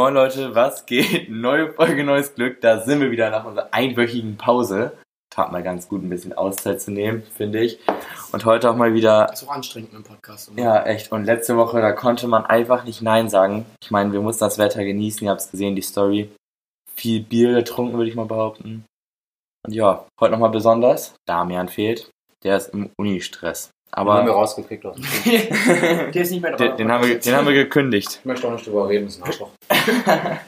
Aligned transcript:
Moin 0.00 0.14
Leute, 0.14 0.54
was 0.54 0.86
geht? 0.86 1.28
Neue 1.28 1.74
Folge, 1.74 2.04
neues 2.04 2.34
Glück. 2.34 2.62
Da 2.62 2.80
sind 2.80 3.02
wir 3.02 3.10
wieder 3.10 3.28
nach 3.28 3.44
unserer 3.44 3.68
einwöchigen 3.74 4.38
Pause. 4.38 4.92
Tat 5.28 5.52
mal 5.52 5.62
ganz 5.62 5.90
gut, 5.90 6.02
ein 6.02 6.08
bisschen 6.08 6.32
Auszeit 6.32 6.80
zu 6.80 6.90
nehmen, 6.90 7.22
finde 7.36 7.60
ich. 7.60 7.78
Und 8.32 8.46
heute 8.46 8.70
auch 8.70 8.76
mal 8.76 8.94
wieder. 8.94 9.26
Das 9.26 9.42
ist 9.42 9.46
auch 9.46 9.52
anstrengend 9.52 9.92
im 9.92 10.02
Podcast. 10.02 10.52
Oder? 10.52 10.62
Ja, 10.62 10.82
echt. 10.84 11.12
Und 11.12 11.24
letzte 11.24 11.58
Woche, 11.58 11.82
da 11.82 11.92
konnte 11.92 12.28
man 12.28 12.46
einfach 12.46 12.84
nicht 12.84 13.02
Nein 13.02 13.28
sagen. 13.28 13.66
Ich 13.82 13.90
meine, 13.90 14.10
wir 14.14 14.22
mussten 14.22 14.42
das 14.42 14.56
Wetter 14.56 14.82
genießen. 14.86 15.22
Ihr 15.22 15.32
habt 15.32 15.42
es 15.42 15.50
gesehen, 15.50 15.76
die 15.76 15.82
Story. 15.82 16.30
Viel 16.96 17.22
Bier 17.22 17.52
getrunken, 17.52 17.98
würde 17.98 18.08
ich 18.08 18.16
mal 18.16 18.24
behaupten. 18.24 18.86
Und 19.66 19.74
ja, 19.74 20.06
heute 20.18 20.32
nochmal 20.32 20.48
besonders. 20.48 21.14
Damian 21.26 21.68
fehlt. 21.68 22.08
Der 22.42 22.56
ist 22.56 22.68
im 22.68 22.88
Uni-Stress. 22.98 23.68
Aber 23.92 24.14
haben 24.14 24.26
wir 24.26 24.32
rausgekriegt 24.34 24.84
aus 24.86 24.96
dem 25.24 26.12
Der 26.12 26.14
ist 26.22 26.30
nicht 26.30 26.42
mehr 26.42 26.56
den, 26.56 26.76
den, 26.76 26.92
haben 26.92 27.06
wir, 27.06 27.18
den 27.18 27.34
haben 27.34 27.46
wir 27.46 27.54
gekündigt. 27.54 28.18
Ich 28.20 28.24
möchte 28.24 28.46
auch 28.46 28.52
nicht 28.52 28.66
drüber 28.66 28.88
reden, 28.88 29.06
das 29.06 29.14
ist 29.16 29.22
ein 29.22 29.26
Arschloch. 29.26 29.50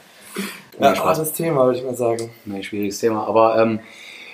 Ja, 0.79 0.93
das 0.93 1.33
Thema, 1.33 1.65
würde 1.65 1.77
ich 1.77 1.85
mal 1.85 1.95
sagen. 1.95 2.31
Nee, 2.45 2.63
schwieriges 2.63 2.99
Thema. 2.99 3.27
Aber 3.27 3.61
ähm, 3.61 3.79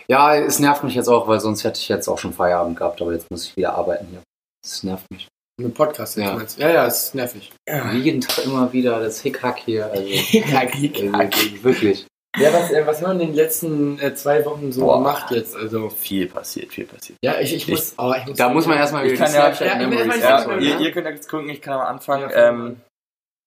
ja, 0.08 0.35
es 0.38 0.59
nervt 0.59 0.85
mich 0.85 0.95
jetzt 0.95 1.09
auch, 1.09 1.27
weil 1.27 1.41
sonst 1.41 1.66
hätte 1.66 1.80
ich 1.80 1.90
jetzt 1.90 2.08
auch 2.08 2.18
schon 2.18 2.32
Feierabend 2.34 2.77
gehabt, 2.77 3.02
aber 3.02 3.12
jetzt 3.12 3.30
muss 3.30 3.45
ich 3.45 3.58
wieder 3.58 3.73
arbeiten 3.76 4.08
hier. 4.09 4.22
Es 4.66 4.84
nervt 4.84 5.05
mich. 5.12 5.27
Mit 5.60 5.73
Podcast 5.73 6.16
Ja. 6.16 6.35
meinst? 6.35 6.57
Ja, 6.57 6.70
ja, 6.70 6.85
ist 6.85 7.13
nervig. 7.13 7.52
Jeden 7.94 8.21
Tag 8.21 8.46
immer 8.46 8.71
wieder 8.71 9.02
das 9.02 9.20
Hickhack 9.20 9.60
hier. 9.60 9.88
Also, 9.91 10.04
ja, 10.32 10.60
also 10.60 11.63
wirklich. 11.63 12.07
Ja 12.38 12.54
was, 12.54 12.72
äh, 12.72 12.86
was 12.86 13.02
haben 13.02 13.18
wir 13.18 13.24
in 13.24 13.30
den 13.30 13.36
letzten 13.36 14.00
äh, 14.00 14.14
zwei 14.16 14.46
Wochen 14.46 14.72
so 14.72 14.82
Boah. 14.82 14.98
gemacht 14.98 15.32
jetzt? 15.32 15.55
Also, 15.55 15.90
Viel 15.90 16.27
passiert, 16.27 16.71
viel 16.71 16.86
passiert. 16.86 17.18
ja, 17.24 17.40
ich, 17.40 17.54
ich 17.54 17.68
muss. 17.68 17.96
oh, 17.98 18.13
ich 18.18 18.26
muss 18.27 18.38
Da 18.38 18.49
muss 18.49 18.66
man 18.68 18.77
erstmal 18.77 19.05
Ich 19.05 19.13
wieder 19.13 19.26
kann 19.26 19.32
die 19.58 19.63
ja- 19.66 19.74
Ja, 19.74 19.88
Memories 19.88 20.16
ich 20.16 20.21
Ja, 20.21 20.48
weiß, 20.48 20.63
ihr, 20.63 20.80
ihr 20.80 20.91
könnt 20.91 21.05
ja 21.05 21.12
jetzt 21.12 21.30
gucken, 21.30 21.49
ich 21.49 21.62
kann 21.62 21.74
am 21.74 21.86
Anfang. 21.88 22.21
Ja, 22.21 22.49
ähm, 22.49 22.82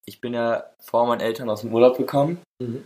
ich 0.06 0.20
bin 0.20 0.34
ja 0.34 0.64
vor 0.80 1.06
meinen 1.06 1.20
Eltern 1.20 1.48
aus 1.48 1.60
dem 1.60 1.72
Urlaub 1.72 1.96
gekommen. 1.96 2.38
Mhm. 2.60 2.84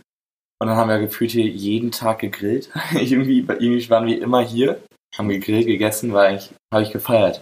Und 0.59 0.67
dann 0.67 0.75
haben 0.77 0.89
wir 0.89 0.99
gefühlt 0.99 1.31
hier 1.31 1.45
jeden 1.45 1.91
Tag 1.91 2.19
gegrillt. 2.19 2.69
irgendwie, 2.93 3.39
irgendwie 3.39 3.89
waren 3.89 4.05
wir 4.07 4.21
immer 4.21 4.41
hier, 4.41 4.81
haben 5.17 5.29
gegrillt, 5.29 5.65
gegessen, 5.67 6.13
weil 6.13 6.27
eigentlich 6.29 6.51
habe 6.73 6.83
ich 6.83 6.91
gefeiert. 6.91 7.41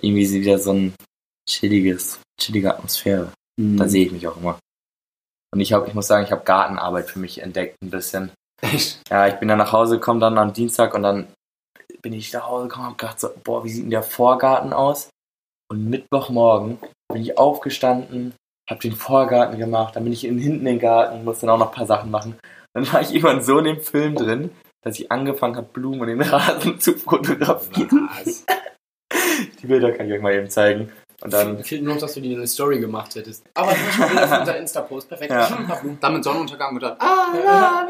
Irgendwie 0.00 0.22
ist 0.22 0.32
wieder 0.32 0.58
so 0.58 0.72
ein 0.72 0.94
chilliges, 1.48 2.18
chillige 2.40 2.74
Atmosphäre. 2.74 3.32
Mhm. 3.60 3.76
Da 3.76 3.88
sehe 3.88 4.06
ich 4.06 4.12
mich 4.12 4.26
auch 4.26 4.36
immer. 4.36 4.58
Und 5.54 5.60
ich 5.60 5.72
habe, 5.72 5.86
ich 5.86 5.94
muss 5.94 6.08
sagen, 6.08 6.24
ich 6.24 6.32
habe 6.32 6.42
Gartenarbeit 6.42 7.08
für 7.08 7.20
mich 7.20 7.40
entdeckt 7.40 7.76
ein 7.80 7.90
bisschen. 7.90 8.32
Echt? 8.60 9.00
Ja, 9.08 9.28
ich 9.28 9.34
bin 9.34 9.46
dann 9.46 9.58
nach 9.58 9.70
Hause 9.70 10.00
gekommen, 10.00 10.18
dann 10.18 10.36
am 10.36 10.52
Dienstag 10.52 10.94
und 10.94 11.04
dann 11.04 11.28
bin 12.02 12.12
ich 12.12 12.32
nach 12.32 12.48
Hause 12.48 12.66
gekommen 12.66 12.86
und 12.86 12.90
hab 12.90 12.98
gedacht 12.98 13.20
so, 13.20 13.28
boah, 13.44 13.62
wie 13.62 13.68
sieht 13.68 13.84
denn 13.84 13.90
der 13.90 14.02
Vorgarten 14.02 14.72
aus? 14.72 15.10
Und 15.70 15.88
Mittwochmorgen 15.88 16.78
bin 17.12 17.22
ich 17.22 17.38
aufgestanden, 17.38 18.34
hab 18.68 18.80
den 18.80 18.96
Vorgarten 18.96 19.56
gemacht, 19.56 19.94
dann 19.94 20.02
bin 20.02 20.12
ich 20.12 20.24
in, 20.24 20.38
hinten 20.38 20.58
in 20.58 20.64
den 20.64 20.78
Garten, 20.80 21.22
musste 21.22 21.46
dann 21.46 21.54
auch 21.54 21.58
noch 21.60 21.68
ein 21.68 21.76
paar 21.76 21.86
Sachen 21.86 22.10
machen. 22.10 22.36
Dann 22.74 22.92
war 22.92 23.02
ich 23.02 23.10
irgendwann 23.10 23.40
so 23.40 23.58
in 23.58 23.66
dem 23.66 23.80
Film 23.80 24.16
drin, 24.16 24.50
dass 24.82 24.98
ich 24.98 25.12
angefangen 25.12 25.54
habe, 25.54 25.68
Blumen 25.72 26.00
und 26.00 26.08
den 26.08 26.20
Rasen 26.20 26.80
zu 26.80 26.94
fotografieren. 26.94 28.08
Die 29.62 29.66
Bilder 29.68 29.92
kann 29.92 30.08
ich 30.08 30.14
euch 30.14 30.20
mal 30.20 30.34
eben 30.34 30.50
zeigen. 30.50 30.90
Und 31.24 31.32
dann, 31.32 31.64
Fehlt 31.64 31.82
nur 31.82 31.94
noch, 31.94 32.00
dass 32.02 32.14
du 32.14 32.20
die 32.20 32.32
in 32.32 32.38
eine 32.38 32.46
Story 32.46 32.78
gemacht 32.78 33.14
hättest. 33.14 33.44
Aber 33.54 33.70
zum 33.70 33.86
Beispiel 33.86 34.06
Bilder 34.08 34.28
von 34.28 34.38
unserer 34.40 34.56
Insta-Post. 34.58 35.08
Perfekt. 35.08 35.32
Ja. 35.32 35.48
Dann 36.00 36.12
mit 36.12 36.22
Sonnenuntergang 36.22 36.74
gedacht. 36.74 36.98
Ah, 37.04 37.86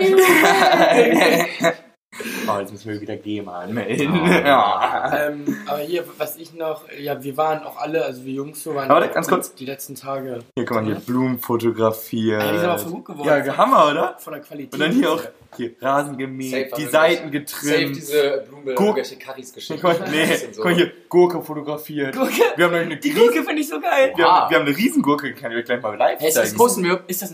oh, 2.48 2.59
jetzt 2.61 2.73
müssen 2.73 2.91
wir 2.92 3.00
wieder 3.00 3.17
GEMA 3.17 3.61
anmelden. 3.61 4.20
Oh. 4.23 4.27
Ja. 4.27 5.28
ähm, 5.28 5.56
aber 5.67 5.78
hier, 5.81 6.05
was 6.19 6.36
ich 6.36 6.55
noch, 6.55 6.83
ja, 6.98 7.23
wir 7.23 7.36
waren 7.36 7.63
auch 7.64 7.77
alle, 7.79 8.05
also 8.05 8.24
wir 8.24 8.33
Jungs 8.35 8.63
so 8.63 8.74
waren 8.74 8.91
auch 8.91 9.13
ganz 9.13 9.27
die- 9.27 9.33
kurz. 9.35 9.55
die 9.55 9.67
letzten 9.67 9.95
Tage. 9.95 10.41
Hier, 10.57 10.64
guck 10.64 10.77
mal, 10.77 10.85
hier 10.85 10.95
Blumen 10.96 11.39
fotografiert. 11.39 12.42
Ja, 12.42 12.52
die 12.52 12.58
sind 12.58 12.68
aber 12.68 12.79
voll 12.79 12.92
gut 12.92 13.05
geworden. 13.07 13.29
Ja, 13.46 13.57
Hammer, 13.57 13.91
oder? 13.91 14.17
Von 14.18 14.33
der 14.35 14.42
Qualität. 14.42 14.74
Und 14.74 14.80
dann 14.80 14.92
hier 14.92 15.13
auch 15.13 15.23
hier 15.57 15.70
Rasen 15.80 16.18
gemäht, 16.18 16.51
Safe, 16.51 16.64
die 16.77 16.83
also 16.86 16.91
Seiten 16.91 17.17
Safe 17.17 17.30
getrimmt. 17.30 17.96
diese 17.96 18.45
Blumen, 18.48 18.64
Guck. 18.74 18.80
irgendwelche 18.86 19.17
Currys 19.17 19.52
geschickt. 19.52 19.80
Guck 19.83 20.01
mal, 20.01 20.11
nee, 20.11 20.27
so- 20.36 20.47
guck 20.57 20.64
mal 20.64 20.74
hier, 20.74 20.92
Gurke 21.08 21.42
fotografiert. 21.42 22.14
Gurke? 22.17 22.33
Wir 22.57 22.64
haben 22.64 22.73
noch 22.73 22.80
eine 22.80 22.97
Die 22.97 23.11
Gurke 23.11 23.45
finde 23.45 23.61
ich 23.63 23.68
so 23.68 23.80
geil. 23.80 24.13
wir, 24.17 24.24
Wow. 24.24 24.30
haben, 24.33 24.51
wir 24.51 24.58
haben 24.58 24.67
eine 24.67 24.77
Riesengurke, 24.77 25.33
kann 25.35 25.52
ich 25.52 25.58
euch 25.58 25.64
gleich 25.64 25.80
mal 25.80 25.97
live 25.97 26.18
Hey, 26.20 26.29
ist 26.29 26.36
das 26.36 26.55
zeigen. 26.57 27.01
Ist 27.07 27.23
das 27.23 27.30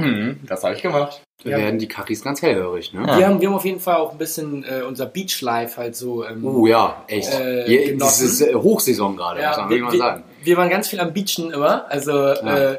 Mhm, 0.00 0.40
das 0.46 0.64
habe 0.64 0.74
ich 0.74 0.82
gemacht. 0.82 1.22
Da 1.44 1.50
Ja. 1.50 1.58
werden 1.58 1.78
die 1.78 1.86
Currys 1.86 2.22
ganz 2.24 2.42
hellhörig, 2.42 2.92
ne? 2.92 3.04
Ja. 3.06 3.18
Wir, 3.18 3.26
haben, 3.28 3.40
wir 3.40 3.48
haben 3.48 3.54
auf 3.54 3.64
jeden 3.64 3.78
Fall 3.80 3.96
auch 3.96 4.12
ein 4.12 4.18
bisschen 4.18 4.64
äh, 4.64 4.82
unser 4.82 5.06
Beach-Life 5.06 5.76
halt 5.76 5.94
so. 5.94 6.24
Ähm, 6.24 6.44
Oh 6.44 6.66
ja, 6.66 7.04
echt. 7.06 7.32
Äh, 7.32 7.64
Hier, 7.66 7.98
das 7.98 8.20
ist 8.20 8.40
äh, 8.40 8.54
Hochsaison 8.54 9.16
gerade, 9.16 9.36
muss 9.40 9.56
ja, 9.56 9.60
man 9.62 9.70
wir, 9.70 9.76
wirklich 9.76 9.82
mal 9.84 9.92
wir, 9.92 9.98
sagen. 9.98 10.24
wir 10.42 10.56
waren 10.56 10.70
ganz 10.70 10.88
viel 10.88 11.00
am 11.00 11.12
Beachen 11.12 11.52
immer. 11.52 11.84
Also, 11.90 12.12
äh, 12.28 12.78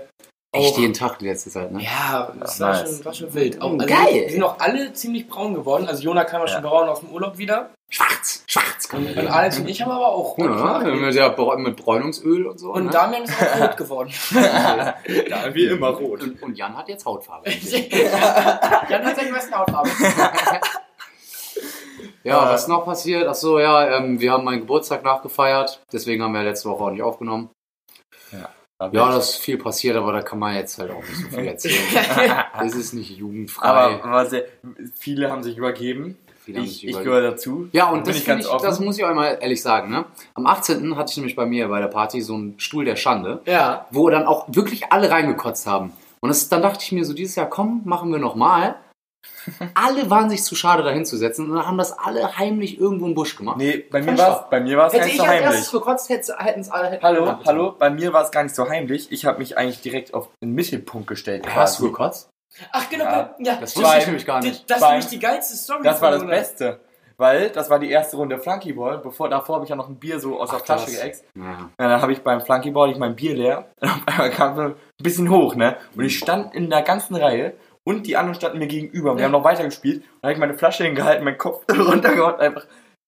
Echt 0.56 0.78
jeden 0.78 0.94
Tag 0.94 1.20
die 1.20 1.26
letzte 1.28 1.50
Zeit, 1.50 1.72
ne? 1.72 1.84
ja, 1.84 2.32
das 2.40 2.60
Ja, 2.60 2.66
war, 2.68 2.74
nice. 2.74 2.96
schon, 2.98 3.06
war 3.06 3.14
schon 3.14 3.34
wild. 3.34 3.62
Auch, 3.62 3.72
also, 3.74 3.86
geil. 3.86 4.14
Wir 4.14 4.30
sind 4.30 4.44
auch 4.44 4.60
alle 4.60 4.94
ziemlich 4.94 5.28
braun 5.28 5.54
geworden. 5.54 5.88
Also, 5.88 6.04
Jona 6.04 6.24
kam 6.24 6.42
ja 6.42 6.48
schon 6.48 6.64
Ja. 6.64 6.70
braun 6.70 6.88
aus 6.90 7.02
dem 7.02 7.10
Urlaub 7.10 7.38
wieder. 7.38 7.72
Schwarz, 7.90 8.44
schwarz 8.48 8.90
Und, 8.92 9.16
und 9.16 9.28
Alex 9.28 9.60
und 9.60 9.70
ich 9.70 9.80
haben 9.82 9.92
aber 9.92 10.08
auch. 10.08 10.38
Ja, 10.40 10.46
nachgelegt. 10.48 11.02
mit, 11.02 11.16
der, 11.16 11.58
mit 11.58 11.76
Bräunungsöl 11.78 12.48
und 12.48 12.60
so. 12.60 12.74
und 12.74 12.86
ne? 12.86 12.92
Damian 12.92 13.24
ist 13.24 13.34
auch 13.40 13.62
rot 13.62 13.78
geworden. 13.78 14.12
Ja, 14.34 14.96
wie 15.54 15.68
immer 15.68 15.90
rot. 15.90 16.24
und, 16.24 16.42
und 16.42 16.58
Jan 16.58 16.76
hat 16.76 16.90
jetzt 16.90 17.06
Hautfarbe. 17.06 17.50
Jan 18.90 19.06
hat 19.06 19.16
seine 19.16 19.32
besten 19.32 19.54
Hautfarbe. 19.56 19.90
ja, 22.24 22.50
was 22.52 22.62
ist 22.64 22.68
noch 22.68 22.86
passiert? 22.86 23.28
Achso, 23.28 23.60
ja, 23.60 23.98
ähm, 23.98 24.20
wir 24.20 24.32
haben 24.32 24.44
meinen 24.44 24.62
Geburtstag 24.62 25.04
nachgefeiert. 25.04 25.82
Deswegen 25.94 26.24
haben 26.24 26.34
wir 26.34 26.42
letzte 26.44 26.70
Woche 26.70 26.84
auch 26.86 26.90
nicht 26.92 27.04
aufgenommen. 27.04 27.50
Ja, 28.32 28.50
das 29.12 29.32
ist 29.32 29.36
viel 29.38 29.58
passiert, 29.58 29.96
aber 29.96 30.12
da 30.12 30.22
kann 30.22 30.38
man 30.38 30.56
jetzt 30.56 30.78
halt 30.78 30.92
auch 30.92 31.02
nicht 31.02 31.16
so 31.16 31.28
viel 31.30 31.48
erzählen. 31.48 31.76
Es 32.66 32.76
ist 32.76 32.94
nicht 32.94 33.12
jugendfrei. 33.12 33.68
Aber 33.68 34.12
was, 34.12 34.36
viele 34.96 35.32
haben 35.32 35.44
sich 35.44 35.58
übergeben. 35.58 36.18
Viele 36.44 36.62
Ich, 36.62 36.86
ich 36.86 36.98
gehöre 36.98 37.22
dazu. 37.22 37.70
Ja, 37.72 37.86
Da 37.86 37.92
und 37.92 38.08
das, 38.08 38.18
ich 38.18 38.28
ich, 38.28 38.46
das 38.46 38.80
muss 38.80 38.98
ich 38.98 39.06
euch 39.06 39.16
mal 39.16 39.38
ehrlich 39.42 39.62
sagen. 39.62 39.90
Ne? 39.90 40.06
Am 40.36 40.46
18. 40.46 40.96
hatte 40.96 41.12
ich 41.12 41.18
nämlich 41.18 41.36
bei 41.36 41.46
mir 41.46 41.70
bei 41.70 41.80
der 41.80 41.88
Party 41.88 42.22
so 42.22 42.36
einen 42.36 42.60
Stuhl 42.60 42.86
der 42.86 42.96
Schande, 42.96 43.42
ja. 43.46 43.88
wo 43.92 44.10
dann 44.10 44.26
auch 44.26 44.46
wirklich 44.50 44.92
alle 44.92 45.10
reingekotzt 45.10 45.66
haben. 45.66 45.94
Und 46.20 46.30
das, 46.30 46.50
dann 46.50 46.62
dachte 46.62 46.84
ich 46.84 46.92
mir 46.92 47.06
so, 47.06 47.14
dieses 47.14 47.36
Jahr, 47.36 47.50
komm, 47.50 47.82
machen 47.86 48.12
wir 48.12 48.20
nochmal. 48.20 48.76
Alle 49.76 50.10
waren 50.10 50.30
sich 50.30 50.44
zu 50.44 50.56
schade, 50.56 50.84
da 50.84 50.90
hinzusetzen 50.90 51.50
und 51.50 51.56
dann 51.58 51.68
haben 51.68 51.78
das 51.78 51.98
alle 51.98 52.38
heimlich 52.38 52.80
irgendwo 52.80 53.06
im 53.06 53.14
Busch 53.16 53.36
gemacht. 53.36 53.58
Nee, 53.58 53.86
bei 53.92 54.02
mir 54.02 54.18
war 54.18 54.42
es 54.44 54.50
bei 54.50 54.60
mir 54.60 54.78
war's 54.78 54.92
gar 54.94 55.00
Hätte 55.02 55.06
nicht 55.06 55.16
ich 55.16 55.22
so 55.22 55.24
als 55.24 55.32
heimlich. 55.34 55.56
erstes 55.56 55.72
gekotzt, 55.72 56.10
hätten 56.10 56.62
es 56.62 56.70
alle. 56.72 57.00
Hallo, 57.02 57.22
getan. 57.26 57.40
hallo, 57.46 57.76
bei 57.78 57.90
mir 57.90 58.12
war 58.14 58.24
es 58.24 58.32
gar 58.32 58.44
nicht 58.44 58.56
so 58.56 58.68
heimlich. 58.68 59.12
Ich 59.12 59.26
habe 59.26 59.38
mich 59.40 59.58
eigentlich 59.58 59.82
direkt 59.82 60.14
auf 60.14 60.30
den 60.42 60.52
Mittelpunkt 60.54 61.08
gestellt. 61.08 61.46
Hast 61.54 61.80
du 61.80 61.84
gekotzt? 61.84 62.30
Ach, 62.72 62.90
genau. 62.90 63.04
Ja. 63.06 63.36
Ja, 63.40 63.56
Das 63.60 63.76
wusste 63.76 63.98
ich 64.00 64.06
nämlich 64.06 64.26
gar 64.26 64.40
nicht. 64.42 64.70
Das 64.70 64.80
Beim- 64.80 64.92
nämlich 64.92 65.08
die 65.10 65.20
geilste 65.20 65.56
Story. 65.58 65.82
Das 65.84 66.02
war 66.02 66.12
das 66.12 66.22
Jona. 66.22 66.34
Beste. 66.34 66.80
Weil 67.18 67.50
das 67.50 67.70
war 67.70 67.80
die 67.80 67.90
erste 67.90 68.18
Runde 68.18 68.40
Flunkyball. 68.40 68.98
Bevor, 68.98 69.30
davor 69.30 69.56
habe 69.56 69.66
ich 69.66 69.70
ja 69.70 69.76
noch 69.78 69.88
ein 69.88 69.96
Bier 69.98 70.20
so 70.20 70.40
aus 70.40 70.50
Ach, 70.50 70.58
der 70.62 70.66
Flasche 70.78 70.92
geäxt. 70.92 71.24
Ja. 71.36 71.44
Ja, 71.80 71.88
dann 71.90 72.02
habe 72.02 72.12
ich 72.12 72.22
beim 72.24 72.42
Flunkyball 72.42 72.92
ich 72.92 72.98
mein 72.98 73.16
Bier 73.16 73.36
leer. 73.36 73.68
Und 73.82 73.90
auf 73.90 74.00
einmal 74.08 74.30
kam 74.32 74.56
so 74.56 74.62
ein 74.64 74.76
bisschen 75.02 75.30
hoch, 75.30 75.56
ne? 75.56 75.78
Und 75.96 76.04
ich 76.04 76.18
stand 76.18 76.54
in 76.56 76.70
der 76.70 76.82
ganzen 76.82 77.16
Reihe 77.16 77.54
und 77.86 78.08
die 78.08 78.18
anderen 78.18 78.36
standen 78.36 78.60
mir 78.60 78.68
gegenüber. 78.68 79.18
Wir 79.18 79.26
haben 79.26 79.32
noch 79.32 79.44
weiter 79.44 79.64
gespielt. 79.64 79.98
Und 79.98 80.04
dann 80.22 80.30
habe 80.30 80.34
ich 80.34 80.40
meine 80.40 80.58
Flasche 80.58 80.84
hingehalten, 80.84 81.24
meinen 81.24 81.38
Kopf 81.38 81.64
runtergehauen, 81.70 82.40
einfach 82.40 82.66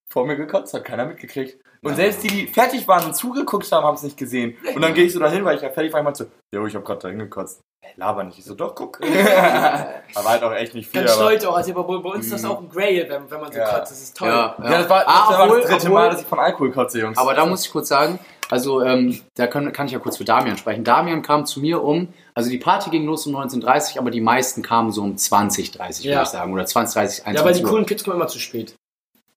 vor 0.09 0.25
mir 0.25 0.35
gekotzt, 0.35 0.73
hat 0.73 0.85
keiner 0.85 1.05
mitgekriegt. 1.05 1.59
Und 1.81 1.95
selbst 1.95 2.23
die, 2.23 2.27
die 2.27 2.47
fertig 2.47 2.87
waren 2.87 3.05
und 3.05 3.15
zugeguckt 3.15 3.71
haben, 3.71 3.85
haben 3.85 3.95
es 3.95 4.03
nicht 4.03 4.17
gesehen. 4.17 4.57
Und 4.75 4.81
dann 4.81 4.93
gehe 4.93 5.05
ich 5.05 5.13
so 5.13 5.19
dahin, 5.19 5.45
weil 5.45 5.57
ich 5.57 5.61
ja 5.61 5.69
fertig 5.69 5.93
war, 5.93 5.99
ich 5.99 6.03
meinte 6.03 6.23
so, 6.23 6.31
jo, 6.55 6.65
ich 6.65 6.75
habe 6.75 6.85
gerade 6.85 7.01
da 7.01 7.09
hingekotzt. 7.09 7.61
Laber 7.95 8.23
nicht. 8.23 8.37
Ich 8.37 8.45
so, 8.45 8.53
doch, 8.53 8.75
guck. 8.75 8.99
aber 10.15 10.29
halt 10.29 10.43
auch 10.43 10.51
echt 10.53 10.75
nicht 10.75 10.89
viel. 10.91 11.01
Ganz 11.01 11.13
aber, 11.13 11.21
stolz 11.29 11.45
auch. 11.45 11.55
Also 11.57 11.73
bei, 11.73 11.81
bei 11.81 12.09
uns 12.09 12.25
ist 12.25 12.33
das 12.33 12.45
auch 12.45 12.59
ein 12.61 12.69
Grail, 12.69 13.07
wenn, 13.09 13.29
wenn 13.31 13.41
man 13.41 13.51
so 13.51 13.57
Ja. 13.57 13.69
kotzt. 13.69 13.91
Das 13.91 14.01
ist 14.01 14.15
toll. 14.15 14.27
Ja, 14.29 14.55
ja, 14.61 14.69
das 14.69 14.89
war, 14.89 14.99
das 15.03 15.07
Ah, 15.07 15.29
war 15.31 15.43
obwohl- 15.45 15.61
das 15.61 15.69
dritte 15.71 15.85
obwohl- 15.87 15.93
Mal, 16.01 16.09
dass 16.11 16.21
ich 16.21 16.27
von 16.27 16.39
Alkohol 16.39 16.71
kotze, 16.71 16.99
Jungs. 16.99 17.17
Aber 17.17 17.33
da 17.33 17.45
muss 17.47 17.65
ich 17.65 17.71
kurz 17.71 17.87
sagen, 17.87 18.19
also 18.51 18.81
ähm, 18.83 19.19
da 19.35 19.47
kann, 19.47 19.71
kann 19.73 19.87
ich 19.87 19.93
ja 19.93 19.99
kurz 19.99 20.17
für 20.17 20.25
Damian 20.25 20.57
sprechen. 20.57 20.83
Damian 20.83 21.21
kam 21.23 21.45
zu 21.47 21.59
mir 21.59 21.83
um, 21.83 22.13
also 22.35 22.49
die 22.51 22.59
Party 22.59 22.89
ging 22.91 23.05
los 23.05 23.25
um 23.25 23.35
19.30 23.35 23.97
aber 23.97 24.11
die 24.11 24.21
meisten 24.21 24.61
kamen 24.61 24.91
so 24.91 25.01
um 25.01 25.15
20.30 25.15 26.03
Ja. 26.03 26.11
würde 26.11 26.23
ich 26.23 26.29
sagen. 26.29 26.53
Oder 26.53 26.63
20.30, 26.63 27.25
21 27.25 27.33
Ja, 27.33 27.41
aber 27.41 27.51
die 27.51 27.63
Uhr. 27.63 27.69
coolen 27.69 27.85
Kids 27.85 28.03
kommen 28.03 28.15
immer 28.17 28.27
zu 28.27 28.39
spät. 28.39 28.75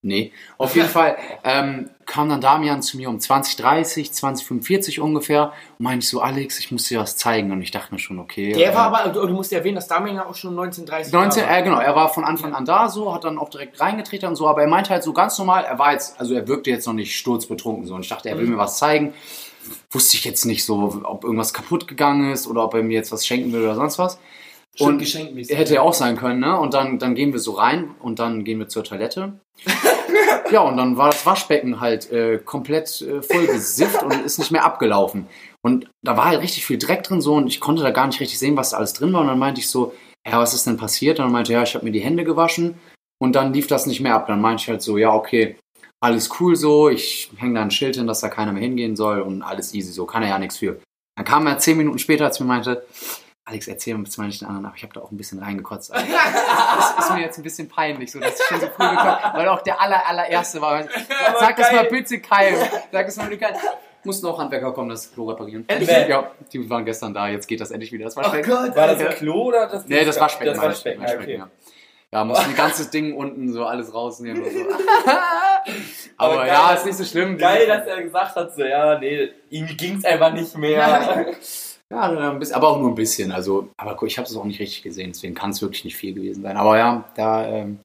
Nee, 0.03 0.33
auf 0.57 0.77
jeden 0.77 0.89
Fall 0.89 1.19
ähm, 1.45 1.91
kam 2.07 2.31
dann 2.31 2.41
Damian 2.41 2.81
zu 2.81 2.97
mir 2.97 3.11
um 3.11 3.19
20.30, 3.19 4.11
20.45 4.19 4.99
ungefähr 4.99 5.53
und 5.79 5.85
meinte 5.85 6.07
so, 6.07 6.23
Alex, 6.23 6.59
ich 6.59 6.73
muss 6.73 6.89
dir 6.89 7.01
was 7.01 7.19
zeigen. 7.19 7.53
Und 7.53 7.61
ich 7.61 7.71
dachte 7.71 7.93
mir 7.93 7.99
schon, 7.99 8.19
okay. 8.19 8.55
Der 8.55 8.73
äh, 8.73 8.75
war 8.75 8.95
aber, 8.95 9.11
du, 9.11 9.27
du 9.27 9.35
musst 9.35 9.53
ja 9.53 9.59
erwähnen, 9.59 9.75
dass 9.75 9.89
Damian 9.89 10.17
ja 10.17 10.25
auch 10.25 10.35
schon 10.35 10.59
1930 10.59 11.13
19, 11.13 11.43
war. 11.43 11.59
äh, 11.59 11.63
genau, 11.63 11.79
er 11.81 11.95
war 11.95 12.09
von 12.09 12.25
Anfang 12.25 12.55
an 12.55 12.65
da 12.65 12.89
so, 12.89 13.13
hat 13.13 13.25
dann 13.25 13.37
auch 13.39 13.51
direkt 13.51 13.79
reingetreten 13.79 14.31
und 14.31 14.37
so, 14.37 14.49
aber 14.49 14.63
er 14.63 14.69
meinte 14.69 14.89
halt 14.89 15.03
so 15.03 15.13
ganz 15.13 15.39
normal, 15.39 15.65
er 15.65 15.79
war 15.79 15.93
jetzt, 15.93 16.19
also 16.19 16.35
er 16.35 16.49
wirkte 16.49 16.71
jetzt 16.71 16.87
noch 16.87 16.95
nicht 16.95 17.19
sturzbetrunken 17.19 17.85
so 17.87 17.95
und 17.95 18.01
ich 18.01 18.09
dachte, 18.09 18.31
er 18.31 18.39
will 18.39 18.47
mir 18.47 18.57
was 18.57 18.79
zeigen. 18.79 19.13
Wusste 19.91 20.17
ich 20.17 20.25
jetzt 20.25 20.47
nicht 20.47 20.65
so, 20.65 21.03
ob 21.05 21.25
irgendwas 21.25 21.53
kaputt 21.53 21.87
gegangen 21.87 22.33
ist 22.33 22.47
oder 22.47 22.65
ob 22.65 22.73
er 22.73 22.83
mir 22.83 22.95
jetzt 22.95 23.13
was 23.13 23.27
schenken 23.27 23.53
will 23.53 23.63
oder 23.63 23.75
sonst 23.75 23.99
was. 23.99 24.19
Und 24.79 24.99
geschenkmäßig. 24.99 25.57
hätte 25.57 25.75
ja 25.75 25.83
auch 25.83 25.95
sein 25.95 26.17
können, 26.17 26.41
ne? 26.41 26.59
Und 26.59 26.75
dann, 26.75 26.99
dann 26.99 27.15
gehen 27.15 27.33
wir 27.33 27.41
so 27.41 27.53
rein 27.53 27.91
und 28.01 28.19
dann 28.19 28.45
gehen 28.45 28.59
wir 28.59 28.69
zur 28.69 28.85
Toilette. 28.85 29.41
ja, 30.53 30.61
und 30.61 30.77
dann 30.77 30.97
war 30.97 31.11
das 31.11 31.27
Waschbecken 31.27 31.81
halt 31.81 32.11
äh, 32.11 32.39
komplett 32.39 33.03
äh, 33.03 33.21
voll 33.23 33.47
gesifft 33.47 34.03
und 34.03 34.25
ist 34.25 34.39
nicht 34.39 34.53
mehr 34.53 34.65
abgelaufen. 34.65 35.27
Und 35.63 35.91
da 36.03 36.17
war 36.17 36.27
halt 36.27 36.41
richtig 36.41 36.65
viel 36.65 36.79
Dreck 36.79 37.03
drin 37.03 37.21
so 37.21 37.35
und 37.35 37.49
ich 37.49 37.61
konnte 37.61 37.83
da 37.83 37.91
gar 37.91 38.07
nicht 38.07 38.21
richtig 38.21 38.39
sehen, 38.39 38.57
was 38.57 38.71
da 38.71 38.79
alles 38.79 38.93
drin 38.93 39.13
war. 39.13 39.21
Und 39.21 39.27
dann 39.27 39.39
meinte 39.39 39.61
ich 39.61 39.69
so, 39.69 39.93
ja, 40.27 40.39
was 40.39 40.55
ist 40.55 40.67
denn 40.67 40.77
passiert? 40.77 41.19
Und 41.19 41.27
dann 41.27 41.33
meinte 41.33 41.53
er, 41.53 41.59
ja, 41.59 41.65
ich 41.65 41.75
habe 41.75 41.85
mir 41.85 41.93
die 41.93 42.01
Hände 42.01 42.25
gewaschen 42.25 42.77
und 43.19 43.35
dann 43.35 43.53
lief 43.53 43.67
das 43.67 43.87
nicht 43.87 44.01
mehr 44.01 44.15
ab. 44.15 44.29
Dann 44.29 44.41
meinte 44.41 44.63
ich 44.63 44.69
halt 44.69 44.83
so, 44.83 44.97
ja, 44.97 45.13
okay, 45.13 45.57
alles 46.03 46.31
cool 46.41 46.57
so, 46.57 46.89
ich 46.89 47.31
hänge 47.37 47.55
da 47.55 47.63
ein 47.63 47.71
Schild 47.71 47.97
hin, 47.97 48.07
dass 48.07 48.21
da 48.21 48.29
keiner 48.29 48.53
mehr 48.53 48.63
hingehen 48.63 48.97
soll 48.97 49.21
und 49.21 49.43
alles 49.43 49.75
easy 49.75 49.93
so, 49.93 50.07
kann 50.07 50.23
er 50.23 50.31
ja 50.31 50.39
nichts 50.39 50.57
für. 50.57 50.81
Dann 51.17 51.27
kam 51.27 51.47
er 51.47 51.59
zehn 51.59 51.77
Minuten 51.77 51.99
später, 51.99 52.25
als 52.25 52.41
mir 52.41 52.47
meinte, 52.47 52.87
Alex, 53.45 53.67
erzähl 53.69 53.95
mir 53.97 54.07
mal 54.17 54.27
nicht 54.27 54.41
den 54.43 54.49
anderen, 54.49 54.67
aber 54.67 54.77
ich 54.77 54.83
habe 54.83 54.93
da 54.93 55.01
auch 55.01 55.11
ein 55.11 55.17
bisschen 55.17 55.39
reingekotzt. 55.43 55.93
Also, 55.93 56.07
das 56.77 57.07
ist 57.07 57.15
mir 57.15 57.23
jetzt 57.23 57.39
ein 57.39 57.43
bisschen 57.43 57.69
peinlich, 57.69 58.13
so 58.13 58.21
dass 58.21 58.39
ich 58.39 58.47
schon 58.47 58.61
so 58.61 58.67
früh 58.67 58.89
gekommen 58.89 59.17
weil 59.35 59.49
auch 59.49 59.63
der 59.63 59.81
aller, 59.81 60.07
allererste 60.07 60.61
war. 60.61 60.85
Sag 61.39 61.57
das 61.57 61.73
mal 61.73 61.85
bitte 61.87 62.21
Kai. 62.21 62.55
Sag 62.93 63.07
das 63.07 63.17
mal 63.17 63.27
bitte 63.29 63.47
Kai. 63.47 63.55
Mussten 64.05 64.27
auch 64.27 64.39
Handwerker 64.39 64.73
kommen, 64.73 64.89
das 64.89 65.13
Klo 65.13 65.29
reparieren. 65.29 65.65
Ehrlich? 65.69 65.89
Ja, 65.89 66.31
die 66.53 66.71
waren 66.71 66.85
gestern 66.85 67.13
da, 67.13 67.29
jetzt 67.29 67.47
geht 67.47 67.61
das 67.61 67.71
endlich 67.71 67.93
wieder. 67.93 68.05
Das 68.05 68.17
Oh 68.17 68.21
Waschbecken. 68.21 68.51
Gott. 68.51 68.77
War 68.77 68.87
das 68.87 69.01
ein 69.01 69.15
Klo 69.15 69.43
oder 69.49 69.67
das 69.67 69.87
Nee, 69.87 70.05
das 70.05 70.19
Waschbecken. 70.21 70.55
Das 70.55 70.63
Waschbecken, 70.63 71.05
ah, 71.05 71.13
okay. 71.21 71.37
ja. 71.37 71.51
Ja, 72.13 72.25
mussten 72.25 72.51
ein 72.51 72.57
ganzes 72.57 72.91
Ding 72.91 73.15
unten 73.15 73.53
so 73.53 73.65
alles 73.67 73.95
rausnehmen 73.95 74.43
und 74.43 74.51
so. 74.53 74.59
Aber 76.17 76.33
Aber 76.33 76.37
geil. 76.37 76.49
ja, 76.49 76.73
ist 76.73 76.87
nicht 76.87 76.97
so 76.97 77.05
schlimm. 77.05 77.39
Geil, 77.39 77.67
dass 77.67 77.87
er 77.87 78.03
gesagt 78.03 78.35
hat, 78.35 78.55
so, 78.55 78.65
ja, 78.65 78.99
nee, 78.99 79.31
ihm 79.51 79.67
ging's 79.77 80.05
einfach 80.05 80.33
nicht 80.33 80.57
mehr. 80.57 81.27
Ja, 81.93 82.03
ein 82.31 82.39
bisschen, 82.39 82.55
aber 82.55 82.69
auch 82.69 82.79
nur 82.79 82.91
ein 82.91 82.95
bisschen. 82.95 83.33
Also, 83.33 83.69
aber 83.77 83.97
guck, 83.97 84.07
ich 84.09 84.17
habe 84.17 84.29
es 84.29 84.37
auch 84.37 84.45
nicht 84.45 84.61
richtig 84.61 84.83
gesehen, 84.83 85.11
deswegen 85.13 85.35
kann 85.35 85.51
es 85.51 85.61
wirklich 85.61 85.85
nicht 85.85 85.97
viel 85.97 86.15
gewesen 86.15 86.43
sein. 86.43 86.57
Aber 86.57 86.79
ja, 86.79 87.05
da 87.17 87.47
ähm, 87.49 87.81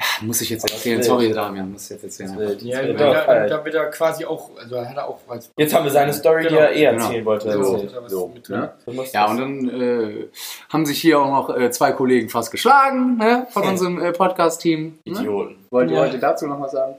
ja, 0.00 0.06
muss 0.26 0.40
ich 0.42 0.50
jetzt 0.50 0.70
erzählen. 0.70 1.02
Sorry. 1.02 1.32
Damian, 1.32 1.72
muss 1.72 1.84
ich 1.84 1.90
jetzt 2.02 2.20
erzählen. 2.20 2.58
Ja, 2.60 2.82
Ja, 2.82 2.92
da, 2.92 3.24
da, 3.24 3.36
ja, 3.36 3.46
da 3.48 3.64
wird 3.64 3.74
er 3.74 3.86
quasi 3.86 4.24
auch, 4.26 4.50
also 4.58 4.78
hat 4.84 4.96
er 4.96 5.08
auch 5.08 5.18
als 5.26 5.50
Jetzt 5.56 5.74
haben 5.74 5.84
wir 5.84 5.90
seine 5.90 6.12
Story, 6.12 6.42
die 6.42 6.48
Genau. 6.48 6.60
er 6.60 6.72
eh 6.76 6.80
Genau. 6.84 7.04
erzählen 7.04 7.24
wollte. 7.24 7.50
So, 7.52 7.74
erzählt. 7.76 7.94
so, 8.08 8.32
ne? 8.48 8.72
Ja, 9.12 9.30
und 9.30 9.36
dann 9.38 9.80
äh, 9.80 10.28
haben 10.70 10.84
sich 10.86 11.00
hier 11.00 11.18
auch 11.18 11.48
noch 11.48 11.56
äh, 11.56 11.70
zwei 11.70 11.92
Kollegen 11.92 12.28
fast 12.28 12.50
geschlagen 12.50 13.16
ne, 13.16 13.46
von 13.50 13.62
unserem 13.66 14.00
äh, 14.04 14.12
Podcast-Team. 14.12 14.98
Ne? 15.06 15.12
Idioten. 15.12 15.56
Wollt 15.70 15.90
ihr 15.90 15.96
Ja. 15.96 16.02
heute 16.02 16.18
dazu 16.18 16.46
noch 16.46 16.60
was 16.60 16.72
sagen? 16.72 16.96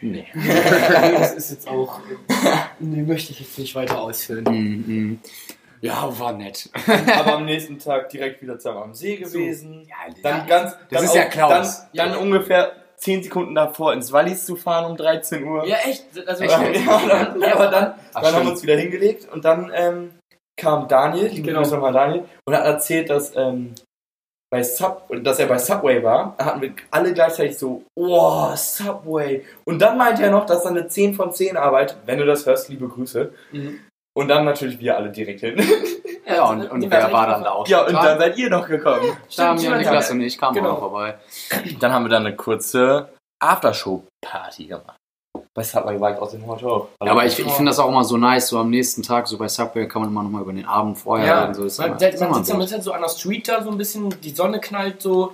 Nee. 0.00 0.26
das 0.34 1.34
ist 1.34 1.50
jetzt 1.50 1.68
auch, 1.68 2.00
nee, 2.78 3.02
möchte 3.02 3.32
ich 3.32 3.40
jetzt 3.40 3.58
nicht 3.58 3.74
weiter 3.74 4.00
ausführen. 4.00 4.44
Mm, 4.44 5.10
mm. 5.10 5.20
Ja, 5.80 6.18
war 6.18 6.32
nett. 6.32 6.70
Aber 7.18 7.34
am 7.34 7.44
nächsten 7.44 7.78
Tag 7.78 8.08
direkt 8.08 8.42
wieder 8.42 8.58
zusammen 8.58 8.82
am 8.82 8.94
See 8.94 9.16
gewesen. 9.16 9.86
Ja, 9.88 9.96
Dann 10.22 10.46
ganz, 10.46 10.72
Das 10.72 10.80
dann 10.90 11.04
ist 11.04 11.14
ja 11.14 11.24
Klaus. 11.24 11.86
Dann, 11.92 12.12
dann 12.12 12.18
ungefähr 12.18 12.72
10 12.96 13.24
Sekunden 13.24 13.54
davor 13.54 13.92
ins 13.92 14.10
Wallis 14.12 14.46
zu 14.46 14.56
fahren 14.56 14.90
um 14.90 14.96
13 14.96 15.44
Uhr. 15.44 15.66
Ja, 15.66 15.76
echt? 15.84 16.06
Also, 16.26 16.44
Ja, 16.44 16.58
dann, 16.58 17.40
ja, 17.40 17.54
aber 17.54 17.68
dann, 17.68 17.94
Ach, 18.14 18.22
dann 18.22 18.34
haben 18.34 18.44
wir 18.46 18.52
uns 18.52 18.62
wieder 18.62 18.76
hingelegt 18.76 19.28
und 19.30 19.44
dann 19.44 19.70
ähm, 19.74 20.12
kam 20.56 20.88
Daniel, 20.88 21.28
die 21.28 21.42
Genau. 21.42 21.60
Nochmal 21.60 21.92
Daniel, 21.92 22.24
und 22.46 22.56
hat 22.56 22.64
erzählt, 22.64 23.10
dass, 23.10 23.36
ähm, 23.36 23.74
bei 24.50 24.62
Sub, 24.62 25.08
dass 25.22 25.38
er 25.38 25.46
bei 25.46 25.58
Subway 25.58 26.02
war. 26.02 26.36
Hatten 26.38 26.62
wir 26.62 26.72
alle 26.90 27.12
gleichzeitig 27.12 27.58
so, 27.58 27.82
oh, 27.96 28.54
Subway. 28.54 29.44
Und 29.64 29.80
dann 29.80 29.98
meinte 29.98 30.22
er 30.22 30.30
noch, 30.30 30.46
dass 30.46 30.64
er 30.64 30.70
eine 30.70 30.88
10 30.88 31.14
von 31.14 31.32
10 31.32 31.56
arbeitet. 31.56 31.98
Wenn 32.06 32.18
du 32.18 32.26
das 32.26 32.46
hörst, 32.46 32.68
liebe 32.68 32.88
Grüße. 32.88 33.32
Mhm. 33.52 33.80
Und 34.16 34.28
dann 34.28 34.44
natürlich 34.44 34.78
wir 34.78 34.96
alle 34.96 35.10
direkt 35.10 35.40
hin. 35.40 35.60
Ja, 36.26 36.48
und, 36.48 36.68
und 36.70 36.90
wer 36.90 37.12
war 37.12 37.26
dann 37.28 37.44
da 37.44 37.50
auch? 37.52 37.68
ja, 37.68 37.86
und 37.86 37.92
dann 37.92 38.18
seid 38.18 38.36
ihr 38.36 38.50
noch 38.50 38.66
gekommen. 38.66 39.16
Damian, 39.36 39.58
stimmt, 39.58 39.76
Niklas 39.78 40.08
ja. 40.08 40.14
und 40.14 40.20
ich 40.22 40.38
kamen 40.38 40.54
Genau. 40.56 40.72
auch 40.72 40.78
vorbei. 40.80 41.18
Dann 41.78 41.92
haben 41.92 42.04
wir 42.04 42.08
dann 42.08 42.26
eine 42.26 42.34
kurze 42.34 43.10
Aftershow-Party 43.40 44.66
gemacht. 44.66 44.96
Bei 45.56 45.62
Subway 45.62 45.98
war 45.98 46.12
ich 46.12 46.18
aus 46.18 46.32
dem 46.32 46.46
heute 46.46 46.66
auch. 46.66 46.88
Ja, 47.02 47.12
aber 47.12 47.24
ich, 47.24 47.38
ich 47.38 47.50
finde 47.50 47.70
das 47.70 47.78
auch 47.78 47.88
immer 47.88 48.04
so 48.04 48.18
nice, 48.18 48.48
so 48.48 48.58
am 48.58 48.68
nächsten 48.68 49.02
Tag, 49.02 49.26
so 49.26 49.38
bei 49.38 49.48
Subway 49.48 49.88
kann 49.88 50.02
man 50.02 50.10
immer 50.10 50.22
noch 50.22 50.28
mal 50.30 50.42
über 50.42 50.52
den 50.52 50.66
Abend 50.66 50.98
vorher 50.98 51.26
Ja, 51.26 51.40
reden. 51.44 51.54
So, 51.54 51.64
ist 51.64 51.78
man, 51.78 51.86
immer- 51.88 51.96
man 51.98 52.10
immer 52.12 52.34
sitzt 52.34 52.46
gut. 52.50 52.54
ein 52.54 52.58
bisschen 52.60 52.82
so 52.82 52.92
an 52.92 53.00
der 53.00 53.08
Street 53.08 53.48
da 53.48 53.62
so 53.64 53.70
ein 53.70 53.78
bisschen, 53.78 54.14
die 54.22 54.30
Sonne 54.30 54.60
knallt 54.60 55.00
so, 55.00 55.32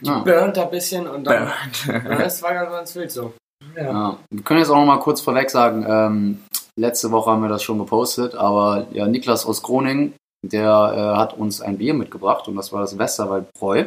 Ja. 0.00 0.18
burnt 0.18 0.56
da 0.56 0.64
ein 0.64 0.70
bisschen 0.70 1.06
und 1.06 1.22
dann, 1.24 1.48
Burnt. 1.86 2.04
ja, 2.08 2.18
das 2.18 2.42
war 2.42 2.52
ganz, 2.54 2.70
ganz 2.72 2.94
wild 2.96 3.12
so. 3.12 3.32
Ja. 3.76 4.16
Wir 4.30 4.42
können 4.42 4.58
jetzt 4.58 4.68
auch 4.70 4.74
noch 4.76 4.84
mal 4.84 4.98
kurz 4.98 5.20
vorweg 5.20 5.48
sagen, 5.48 5.86
ähm, 5.88 6.42
letzte 6.76 7.12
Woche 7.12 7.30
haben 7.30 7.42
wir 7.42 7.48
das 7.48 7.62
schon 7.62 7.78
gepostet, 7.78 8.34
aber 8.34 8.86
ja, 8.92 9.06
Niklas 9.06 9.46
aus 9.46 9.62
Groningen, 9.62 10.12
der 10.44 10.68
äh, 11.14 11.16
hat 11.18 11.34
uns 11.38 11.60
ein 11.60 11.78
Bier 11.78 11.94
mitgebracht 11.94 12.48
und 12.48 12.56
das 12.56 12.72
war 12.72 12.80
das 12.80 12.98
Westerwaldbräu. 12.98 13.86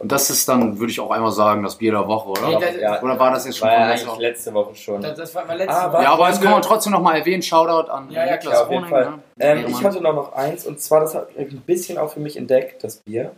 Und 0.00 0.10
das 0.10 0.28
ist 0.28 0.48
dann, 0.48 0.78
würde 0.78 0.90
ich 0.90 0.98
auch 0.98 1.10
einmal 1.12 1.30
sagen, 1.30 1.62
das 1.62 1.76
Bier 1.76 1.92
der 1.92 2.06
Woche, 2.08 2.30
oder? 2.30 2.48
Nee, 2.48 2.80
das- 2.80 3.02
oder 3.02 3.18
war 3.18 3.30
das 3.30 3.46
jetzt 3.46 3.58
schon 3.58 3.68
war 3.68 3.74
ja 3.74 3.86
eigentlich 3.86 4.06
Woche? 4.06 4.20
letzte 4.22 4.52
Woche 4.54 4.74
schon. 4.74 5.00
Das, 5.00 5.16
das 5.16 5.34
war 5.36 5.44
mein 5.46 5.58
letztes 5.58 5.76
Ah, 5.76 5.88
Mal. 5.88 6.02
Ja, 6.02 6.12
aber 6.12 6.24
das 6.26 6.32
Warte. 6.36 6.44
kann 6.44 6.52
man 6.52 6.62
trotzdem 6.62 6.92
noch 6.92 7.00
mal 7.02 7.16
erwähnen. 7.16 7.42
Shoutout 7.42 7.90
an 7.90 8.10
Ja, 8.10 8.26
ja, 8.26 8.32
Niklas 8.32 8.66
klar. 8.68 9.10
Ne? 9.10 9.22
Ähm, 9.38 9.66
ich 9.68 9.84
hatte 9.84 10.00
noch, 10.00 10.14
noch 10.14 10.32
eins 10.32 10.66
und 10.66 10.80
zwar, 10.80 11.00
das 11.00 11.14
habe 11.14 11.28
ich 11.36 11.52
ein 11.52 11.60
bisschen 11.60 11.96
auch 11.96 12.10
für 12.12 12.20
mich 12.20 12.36
entdeckt, 12.36 12.82
das 12.82 13.00
Bier. 13.04 13.36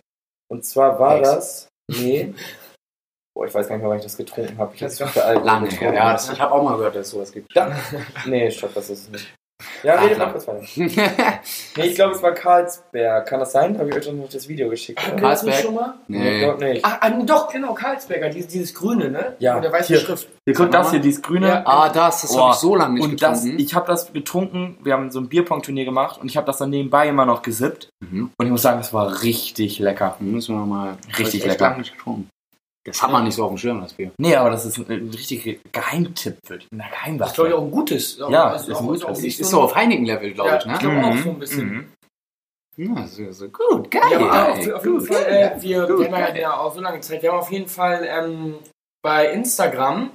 Und 0.50 0.64
zwar 0.64 0.98
war 0.98 1.18
Ex. 1.18 1.28
das. 1.28 1.68
Nee. 1.90 2.32
Boah, 3.36 3.46
ich 3.46 3.54
weiß 3.54 3.68
gar 3.68 3.76
nicht 3.76 3.82
mehr, 3.82 3.90
wann 3.90 3.98
ich 3.98 4.04
das 4.04 4.16
getrunken 4.16 4.58
habe. 4.58 4.74
Ich 4.74 4.82
habe 4.82 4.90
es 4.92 4.98
Lange 4.98 5.68
her. 5.68 5.68
getrunken. 5.68 5.94
Ja, 5.94 6.12
das, 6.12 6.30
ich 6.30 6.40
habe 6.40 6.52
auch 6.52 6.62
mal 6.62 6.76
gehört, 6.76 6.96
dass 6.96 7.06
es 7.06 7.12
sowas 7.12 7.30
gibt. 7.30 7.54
Da, 7.54 7.70
nee, 8.26 8.50
stopp, 8.50 8.74
das 8.74 8.90
ist 8.90 9.04
es 9.04 9.08
nicht. 9.10 9.34
Ja, 9.82 9.94
redet 9.94 10.18
mal 10.18 10.30
kurz 10.32 10.46
weiter. 10.46 10.62
Nee, 11.76 11.86
ich 11.86 11.94
glaube, 11.94 12.14
es 12.14 12.22
war 12.22 12.32
Karlsberg. 12.32 13.26
Kann 13.26 13.40
das 13.40 13.52
sein? 13.52 13.78
Habe 13.78 13.88
ich 13.88 13.96
euch 13.96 14.12
noch 14.12 14.28
das 14.28 14.48
Video 14.48 14.68
geschickt? 14.68 14.98
Das 14.98 15.12
nicht 15.12 15.20
Karlsberg? 15.20 15.54
schon 15.56 15.74
mal? 15.74 15.94
Nee, 16.08 16.18
nee. 16.18 16.38
glaub 16.40 16.60
nicht. 16.60 16.84
Ach, 16.84 16.98
ah, 17.00 17.10
doch, 17.10 17.48
genau, 17.48 17.74
Karlsberger, 17.74 18.28
dieses, 18.28 18.48
dieses 18.48 18.74
Grüne, 18.74 19.10
ne? 19.10 19.36
Ja, 19.38 19.54
Mit 19.54 19.64
der 19.64 19.72
weißen 19.72 19.94
hier. 19.94 20.04
Schrift. 20.04 20.28
Ihr 20.46 20.54
guckt 20.54 20.74
das 20.74 20.90
hier, 20.90 21.00
dieses 21.00 21.22
grüne. 21.22 21.48
Ja. 21.48 21.62
Ah, 21.64 21.88
das, 21.88 22.22
das 22.22 22.32
Boah. 22.32 22.42
habe 22.42 22.52
ich 22.52 22.58
so 22.58 22.74
lange 22.74 22.94
nicht 22.94 23.04
und 23.04 23.22
das, 23.22 23.42
getrunken. 23.42 23.62
ich 23.62 23.74
habe 23.74 23.86
das 23.86 24.12
getrunken, 24.12 24.78
wir 24.82 24.92
haben 24.92 25.10
so 25.10 25.20
ein 25.20 25.28
Bierpong-Turnier 25.28 25.84
gemacht 25.84 26.20
und 26.20 26.28
ich 26.28 26.36
habe 26.36 26.46
das 26.46 26.58
dann 26.58 26.70
nebenbei 26.70 27.08
immer 27.08 27.26
noch 27.26 27.42
gesippt. 27.42 27.90
Mhm. 28.00 28.30
Und 28.36 28.46
ich 28.46 28.50
muss 28.50 28.62
sagen, 28.62 28.78
das 28.78 28.92
war 28.92 29.22
richtig 29.22 29.78
lecker. 29.78 30.16
Müssen 30.18 30.54
wir 30.54 30.60
noch 30.60 30.66
mal 30.66 30.96
Richtig 31.18 31.42
hab 31.42 31.46
ich 31.46 31.52
lecker. 31.52 31.64
lange 31.64 31.78
nicht 31.78 31.96
getrunken. 31.96 32.28
Das 32.84 33.02
hat 33.02 33.10
man 33.12 33.24
nicht 33.24 33.34
so 33.34 33.44
auf 33.44 33.50
dem 33.50 33.58
Schirm, 33.58 33.80
das 33.82 33.92
Bier. 33.92 34.10
Nee, 34.18 34.34
aber 34.36 34.50
das 34.50 34.64
ist 34.64 34.78
ein, 34.78 34.86
ein 34.88 35.10
richtig 35.10 35.60
Geheimtipp, 35.70 36.38
würde 36.46 36.62
ich. 36.64 36.68
Das 36.70 36.90
Geheimwaffe. 36.90 37.28
ist, 37.30 37.34
glaube 37.34 37.50
ich, 37.50 37.54
auch 37.56 37.62
ein 37.62 37.70
gutes. 37.70 38.16
Ja, 38.18 38.44
also 38.50 38.70
ist 38.70 38.76
auch- 38.76 38.80
ein 38.80 38.86
gutes. 38.86 39.04
auch 39.04 39.08
Das 39.08 39.20
nicht 39.22 39.38
ist 39.40 39.50
so 39.50 39.60
auf 39.62 39.74
Heineken-Level, 39.74 40.32
glaube 40.32 40.50
Ja, 40.50 40.58
ich, 40.58 40.64
ne? 40.66 40.72
ich 40.74 40.78
glaube 40.80 40.96
auch 41.04 41.14
Mhm. 41.14 41.22
so 41.22 41.30
ein 41.30 41.38
bisschen. 41.38 41.68
Mhm. 41.68 41.92
Ja, 42.96 43.06
so, 43.06 43.30
so 43.32 43.48
gut, 43.48 43.90
geil. 43.90 44.02
Ja, 44.12 44.52
auf, 44.52 44.58
auf 44.58 44.84
jeden 44.84 44.98
gut. 44.98 45.08
Fall, 45.08 45.24
äh, 45.26 45.60
wir, 45.62 45.86
Gut. 45.86 45.98
wir 45.98 46.06
haben 46.06 46.34
ja, 46.36 46.40
ja 46.40 46.56
auch 46.56 46.74
so 46.74 46.80
lange 46.80 47.00
Zeit, 47.00 47.22
wir 47.22 47.30
haben 47.32 47.40
auf 47.40 47.52
jeden 47.52 47.68
Fall 47.68 48.06
ähm, 48.08 48.54
bei 49.02 49.30
Instagram 49.32 50.12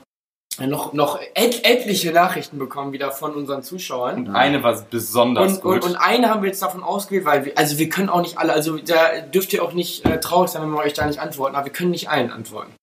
noch, 0.60 0.94
noch 0.94 1.20
et 1.34 1.66
etliche 1.66 2.12
Nachrichten 2.12 2.58
bekommen 2.58 2.94
wieder 2.94 3.12
von 3.12 3.34
unseren 3.34 3.62
Zuschauern. 3.64 4.34
Eine 4.36 4.64
war 4.64 4.82
besonders 4.90 5.54
Und, 5.56 5.62
gut. 5.62 5.74
und, 5.84 5.92
und 5.92 5.96
eine 5.98 6.30
haben 6.30 6.42
wir 6.44 6.48
jetzt 6.48 6.62
davon 6.62 6.84
ausgewählt, 6.84 7.26
weil 7.26 7.46
wir, 7.46 7.58
also 7.58 7.78
wir 7.78 7.90
können 7.90 8.10
auch 8.10 8.22
nicht 8.22 8.38
alle, 8.38 8.54
also 8.54 8.78
da 8.78 9.20
dürft 9.34 9.52
ihr 9.54 9.64
auch 9.64 9.74
nicht 9.74 10.06
äh, 10.06 10.20
traurig 10.20 10.50
sein, 10.50 10.62
wenn 10.62 10.70
wir 10.72 10.80
euch 10.80 10.94
da 10.94 11.06
nicht 11.06 11.20
antworten, 11.20 11.56
aber 11.56 11.66
wir 11.66 11.74
können 11.74 11.92
nicht 11.92 12.10
allen 12.10 12.32
antworten. 12.32 12.74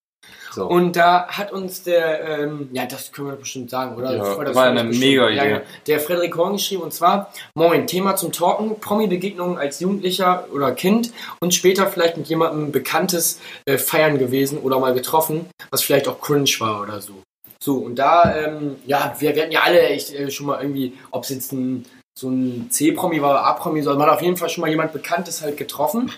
So. 0.53 0.67
Und 0.67 0.97
da 0.97 1.29
hat 1.29 1.51
uns 1.51 1.83
der, 1.83 2.41
ähm, 2.41 2.69
ja, 2.73 2.85
das 2.85 3.11
können 3.11 3.29
wir 3.29 3.37
bestimmt 3.37 3.71
sagen, 3.71 3.97
oder? 3.97 4.15
Ja, 4.15 4.45
das 4.45 4.55
war 4.55 4.67
eine 4.67 4.85
mega 4.85 5.31
Ja, 5.31 5.45
Idee. 5.45 5.49
genau. 5.55 5.65
der 5.87 6.01
Frederik 6.01 6.37
Horn 6.37 6.53
geschrieben 6.53 6.83
und 6.83 6.93
zwar, 6.93 7.33
moin, 7.55 7.87
Thema 7.87 8.17
zum 8.17 8.33
Talken, 8.33 8.79
Promi-Begegnungen 8.79 9.57
als 9.57 9.81
Jugendlicher 9.81 10.45
oder 10.53 10.73
Kind 10.73 11.11
und 11.41 11.55
später 11.55 11.87
vielleicht 11.87 12.19
mit 12.19 12.27
jemandem 12.29 12.71
Bekanntes 12.71 13.41
äh, 13.65 13.79
feiern 13.79 14.19
gewesen 14.19 14.59
oder 14.59 14.79
mal 14.79 14.93
getroffen, 14.93 15.47
was 15.71 15.83
vielleicht 15.83 16.07
auch 16.07 16.21
cringe 16.21 16.51
war 16.59 16.83
oder 16.83 17.01
so. 17.01 17.15
So, 17.63 17.77
und 17.77 17.95
da, 17.97 18.35
ähm, 18.37 18.77
ja, 18.87 19.15
wir, 19.21 19.37
wir 19.37 19.43
hatten 19.43 19.53
ja 19.53 19.61
alle 19.63 19.81
echt 19.83 20.13
äh, 20.13 20.31
schon 20.33 20.47
mal 20.47 20.61
irgendwie, 20.61 20.99
ob 21.13 21.23
es 21.23 21.29
jetzt 21.31 21.53
ein, 21.53 21.87
so 22.19 22.29
ein 22.29 22.71
C-Promi 22.71 23.23
war 23.23 23.31
oder 23.31 23.45
A-Promi, 23.45 23.83
sondern 23.83 24.01
man 24.01 24.09
hat 24.09 24.17
auf 24.17 24.23
jeden 24.23 24.37
Fall 24.37 24.49
schon 24.49 24.63
mal 24.63 24.71
jemand 24.71 24.93
Bekanntes 24.93 25.43
halt 25.43 25.57
getroffen. 25.57 26.11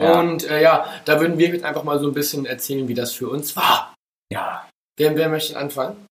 Ja. 0.00 0.20
Und 0.20 0.48
äh, 0.48 0.62
ja, 0.62 0.86
da 1.06 1.20
würden 1.20 1.38
wir 1.38 1.48
jetzt 1.48 1.64
einfach 1.64 1.82
mal 1.82 1.98
so 1.98 2.06
ein 2.08 2.14
bisschen 2.14 2.46
erzählen, 2.46 2.86
wie 2.86 2.94
das 2.94 3.12
für 3.12 3.28
uns 3.28 3.56
war. 3.56 3.94
ja. 4.32 4.68
Wer, 4.96 5.16
wer 5.16 5.28
möchte 5.28 5.58
anfangen? 5.58 6.06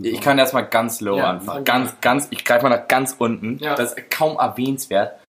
Ich 0.00 0.22
kann 0.22 0.38
erstmal 0.38 0.66
ganz 0.66 1.02
low 1.02 1.18
Ja, 1.18 1.32
anfangen. 1.32 1.56
fang 1.56 1.64
Ganz, 1.64 2.00
ganz, 2.00 2.28
ich 2.30 2.46
greife 2.46 2.62
mal 2.66 2.70
nach 2.74 2.88
ganz 2.88 3.14
unten. 3.18 3.58
Ja. 3.58 3.74
Das 3.74 3.92
ist 3.92 4.10
kaum 4.10 4.38
erwähnenswert. 4.38 5.22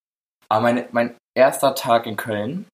Aber 0.48 0.62
meine, 0.62 0.88
mein 0.94 1.18
erster 1.36 1.76
Tag 1.76 2.06
in 2.06 2.16
Köln, 2.16 2.66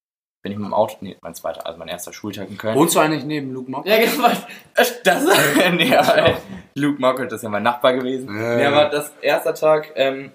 bin 0.48 0.54
ich 0.54 0.60
mit 0.60 0.68
dem 0.68 0.74
Auto, 0.74 0.96
nee, 1.02 1.18
mein 1.22 1.36
zweiter, 1.36 1.66
also 1.66 1.78
mein 1.78 1.90
erster 1.90 2.14
Schultag 2.14 2.50
in 2.50 2.58
Köln. 2.58 2.76
Wohnst 2.76 2.96
du 2.96 3.00
eigentlich 3.00 3.26
neben 3.26 3.52
Luke 3.52 3.70
Mock? 3.70 3.86
Ja, 3.86 3.98
genau. 3.98 4.30
Das, 4.76 5.02
nee, 5.74 5.94
aber 5.94 6.38
Luke 6.76 7.02
Mockert, 7.02 7.32
das 7.32 7.40
ist 7.40 7.44
ja 7.44 7.50
mein 7.50 7.64
Nachbar 7.64 7.94
gewesen. 7.94 8.34
Ja. 8.34 8.56
Nee, 8.56 8.66
aber 8.66 8.86
das 8.86 9.12
erste 9.22 9.54
Tag 9.54 9.92
ähm, 9.96 10.32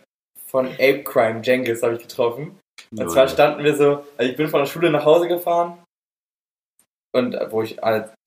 von 0.47 0.67
Ape 0.67 1.03
Crime 1.03 1.41
Jengis 1.43 1.83
habe 1.83 1.95
ich 1.95 2.03
getroffen. 2.03 2.59
Und 2.91 3.11
zwar 3.11 3.27
standen 3.29 3.65
wir 3.65 3.75
so, 3.75 4.05
also 4.19 4.31
ich 4.31 4.37
bin 4.37 4.49
von 4.49 4.61
der 4.61 4.67
Schule 4.67 4.91
nach 4.91 5.05
Hause 5.07 5.29
gefahren 5.29 5.79
und 7.15 7.35
äh, 7.35 7.51
wo 7.51 7.63
ich 7.63 7.79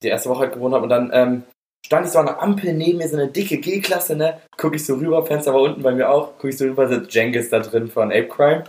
die 0.02 0.08
erste 0.08 0.28
Woche 0.28 0.40
halt 0.40 0.54
gewohnt 0.54 0.74
habe 0.74 0.84
und 0.84 0.90
dann 0.90 1.10
ähm, 1.12 1.44
stand 1.84 2.06
ich 2.06 2.12
so 2.12 2.18
an 2.18 2.26
der 2.26 2.42
Ampel 2.42 2.72
neben 2.72 2.98
mir, 2.98 3.08
so 3.08 3.16
eine 3.16 3.28
dicke 3.28 3.58
G-Klasse, 3.58 4.16
ne? 4.16 4.40
Guck 4.56 4.74
ich 4.74 4.84
so 4.84 4.94
rüber, 4.94 5.24
Fenster 5.24 5.54
war 5.54 5.60
unten 5.60 5.82
bei 5.82 5.92
mir 5.92 6.10
auch, 6.10 6.32
guck 6.38 6.50
ich 6.50 6.58
so 6.58 6.64
rüber, 6.64 6.88
sitzt 6.88 7.14
Jengis 7.14 7.50
da 7.50 7.60
drin 7.60 7.88
von 7.88 8.10
Ape 8.10 8.26
Crime. 8.26 8.64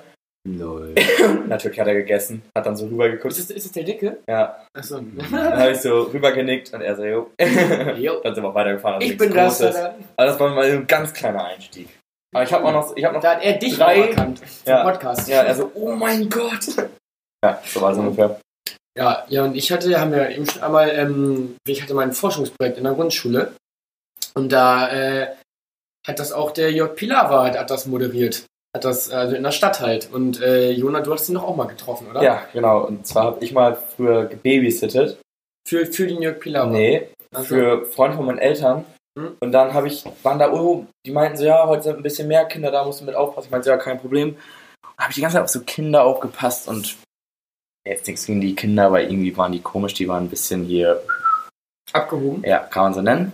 Lol. 0.55 0.95
Natürlich 1.47 1.79
hat 1.79 1.87
er 1.87 1.95
gegessen, 1.95 2.41
hat 2.55 2.65
dann 2.65 2.75
so 2.77 2.85
rübergeguckt. 2.87 3.33
Ist 3.33 3.49
es, 3.49 3.51
ist 3.51 3.65
es 3.65 3.71
der 3.73 3.83
Dicke? 3.83 4.19
Ja, 4.29 4.65
Achso. 4.73 4.99
dann 5.01 5.31
habe 5.59 5.71
ich 5.71 5.81
so 5.81 6.03
rübergenickt 6.03 6.73
und 6.73 6.81
er 6.81 6.95
so, 6.95 7.03
jo. 7.03 7.31
Jo. 7.97 8.21
Dann 8.23 8.33
sind 8.35 8.43
wir 8.43 8.53
weitergefahren. 8.53 8.95
also 8.95 9.07
Ich 9.07 9.17
bin 9.17 9.33
das. 9.33 9.61
Aber 9.61 9.95
das 10.17 10.39
war 10.39 10.49
mal 10.55 10.63
ein 10.65 10.87
ganz 10.87 11.13
kleiner 11.13 11.43
Einstieg. 11.45 11.89
Aber 12.33 12.43
ich 12.43 12.53
habe 12.53 12.65
auch 12.65 12.71
noch, 12.71 12.95
ich 12.95 13.03
habe 13.03 13.15
noch, 13.15 13.21
da 13.21 13.35
hat 13.35 13.43
er 13.43 13.53
dich 13.57 13.75
Drei- 13.77 14.03
auch 14.03 14.07
erkannt. 14.09 14.39
Zum 14.39 14.73
Ja. 14.73 14.83
Podcast. 14.83 15.27
ja, 15.27 15.41
also, 15.41 15.71
oh 15.73 15.91
mein 15.93 16.29
Gott. 16.29 16.65
Ja, 17.43 17.61
so 17.65 17.81
war 17.81 17.91
es 17.91 17.97
ungefähr. 17.97 18.39
Ja, 18.97 19.25
ja, 19.29 19.43
und 19.43 19.55
ich 19.55 19.71
hatte, 19.71 19.99
haben 19.99 20.11
wir 20.11 20.29
eben 20.29 20.45
schon 20.49 20.63
einmal, 20.63 20.89
ähm, 20.89 21.55
ich 21.67 21.81
hatte 21.83 21.93
mein 21.93 22.13
Forschungsprojekt 22.13 22.77
in 22.77 22.83
der 22.85 22.93
Grundschule 22.93 23.53
und 24.33 24.51
da 24.51 24.89
äh, 24.89 25.27
hat 26.07 26.19
das 26.19 26.31
auch 26.31 26.51
der 26.51 26.71
Jörg 26.71 26.95
Pilawa 26.95 27.45
hat, 27.45 27.57
hat 27.59 27.69
das 27.69 27.85
moderiert. 27.85 28.43
Hat 28.77 28.85
das, 28.85 29.09
also 29.09 29.35
in 29.35 29.41
der 29.41 29.51
Stadt 29.51 29.79
halt. 29.79 30.11
Und 30.13 30.39
äh, 30.39 30.69
Jona, 30.69 31.01
du 31.01 31.11
hast 31.11 31.27
ihn 31.29 31.33
doch 31.33 31.43
auch 31.45 31.55
mal 31.55 31.65
getroffen, 31.65 32.05
oder? 32.11 32.21
Ja, 32.21 32.43
genau. 32.53 32.85
Und 32.85 33.07
zwar 33.07 33.23
habe 33.23 33.43
ich 33.43 33.51
mal 33.51 33.75
früher 33.75 34.25
gebabysittet. 34.25 35.17
Für, 35.67 35.87
für 35.87 36.05
den 36.05 36.21
Jörg 36.21 36.39
Pilawa. 36.39 36.69
Nee, 36.69 37.07
Also, 37.33 37.47
für 37.47 37.85
Freunde 37.87 38.17
von 38.17 38.27
meinen 38.27 38.37
Eltern. 38.37 38.85
Hm. 39.17 39.35
Und 39.39 39.51
dann 39.51 39.73
habe 39.73 39.87
ich, 39.87 40.05
waren 40.21 40.37
da, 40.37 40.51
oh, 40.53 40.85
die 41.07 41.11
meinten 41.11 41.37
so, 41.37 41.45
ja, 41.45 41.65
heute 41.65 41.81
sind 41.81 41.97
ein 41.97 42.03
bisschen 42.03 42.27
mehr 42.27 42.45
Kinder 42.45 42.69
da, 42.69 42.85
musst 42.85 43.01
du 43.01 43.05
mit 43.05 43.15
aufpassen. 43.15 43.47
Ich 43.47 43.51
meinte, 43.51 43.65
so, 43.65 43.71
ja, 43.71 43.77
kein 43.77 43.99
Problem. 43.99 44.37
Habe 44.99 45.09
ich 45.09 45.15
die 45.15 45.21
ganze 45.21 45.37
Zeit 45.37 45.43
auf 45.43 45.49
so 45.49 45.61
Kinder 45.61 46.03
aufgepasst 46.03 46.67
und 46.67 46.97
jetzt 47.83 48.05
nichts 48.05 48.27
gegen 48.27 48.41
die 48.41 48.53
Kinder, 48.53 48.85
aber 48.85 49.01
irgendwie 49.01 49.35
waren 49.35 49.53
die 49.53 49.61
komisch, 49.61 49.95
die 49.95 50.07
waren 50.07 50.25
ein 50.25 50.29
bisschen 50.29 50.65
hier, 50.65 51.01
Abgehoben. 51.93 52.43
ja, 52.43 52.59
kann 52.59 52.83
man 52.83 52.93
so 52.93 53.01
nennen. 53.01 53.33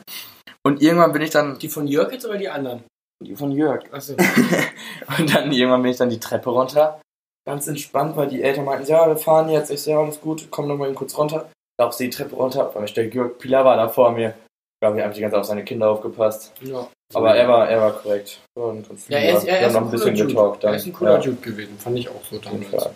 Und 0.63 0.81
irgendwann 0.81 1.11
bin 1.11 1.21
ich 1.21 1.31
dann, 1.31 1.59
Die 1.59 1.67
von 1.67 1.85
Jörg 1.85 2.13
jetzt 2.13 2.25
oder 2.25 2.37
die 2.37 2.47
anderen? 2.47 2.85
Die 3.23 3.35
von 3.35 3.51
Jörg, 3.51 3.83
Achso. 3.91 4.13
und 5.19 5.33
dann 5.35 5.51
irgendwann 5.51 5.81
bin 5.81 5.91
ich 5.91 5.97
dann 5.97 6.09
die 6.09 6.19
Treppe 6.19 6.49
runter. 6.49 6.99
Ganz 7.45 7.67
entspannt, 7.67 8.15
weil 8.15 8.27
die 8.27 8.41
Eltern 8.41 8.65
meinten, 8.65 8.87
ja, 8.89 9.05
wir 9.07 9.17
fahren 9.17 9.49
jetzt. 9.49 9.69
Ich 9.69 9.81
so, 9.81 9.91
ja, 9.91 9.99
alles 9.99 10.21
gut, 10.21 10.47
komm 10.49 10.67
noch 10.67 10.77
mal 10.77 10.85
eben 10.87 10.95
kurz 10.95 11.17
runter. 11.17 11.49
Lauf 11.79 11.93
sie 11.93 12.05
die 12.05 12.15
Treppe 12.15 12.35
runter, 12.35 12.71
weil 12.73 12.85
ich 12.85 12.93
der 12.93 13.07
Jörg 13.07 13.37
Pilawa 13.37 13.75
da 13.75 13.89
vor 13.89 14.11
mir. 14.11 14.29
Ich 14.29 14.85
glaube, 14.85 14.97
ich 14.97 15.03
habe 15.03 15.13
die 15.13 15.21
ganze 15.21 15.33
Zeit 15.33 15.41
auf 15.41 15.47
seine 15.47 15.63
Kinder 15.63 15.89
aufgepasst. 15.89 16.53
Ja. 16.61 16.87
Aber 17.13 17.35
er 17.35 17.47
war, 17.47 17.69
er 17.69 17.81
war 17.81 17.91
korrekt. 17.93 18.39
Ja, 18.57 18.63
und 18.63 18.87
Ja, 19.07 19.17
er 19.19 19.37
ist, 19.37 19.43
er 19.45 19.59
Wir 19.59 19.67
ist 19.67 19.75
haben 19.75 19.85
ein 19.85 19.91
noch 19.91 19.91
ein 19.93 19.99
cooler 19.99 20.11
bisschen 20.11 20.15
Dude. 20.15 20.27
getalkt. 20.33 20.63
Er 20.63 20.69
Dann. 20.69 20.75
ist 20.79 20.85
ein 20.85 20.93
cooler 20.93 21.11
ja, 21.11 21.17
Dude 21.19 21.35
gewesen, 21.41 21.77
fand 21.77 21.99
ich 21.99 22.09
auch 22.09 22.23
so 22.29 22.39
damals. 22.39 22.89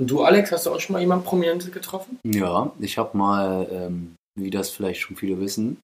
Und 0.00 0.10
du, 0.10 0.22
Alex, 0.22 0.52
hast 0.52 0.66
du 0.66 0.70
auch 0.72 0.80
schon 0.80 0.94
mal 0.94 1.00
jemanden 1.00 1.24
Prominentes 1.24 1.70
getroffen? 1.72 2.18
Ja, 2.24 2.70
ich 2.80 2.96
habe 2.96 3.16
mal, 3.16 3.66
ähm, 3.70 4.14
wie 4.38 4.50
das 4.50 4.70
vielleicht 4.70 5.00
schon 5.00 5.16
viele 5.16 5.38
wissen, 5.40 5.78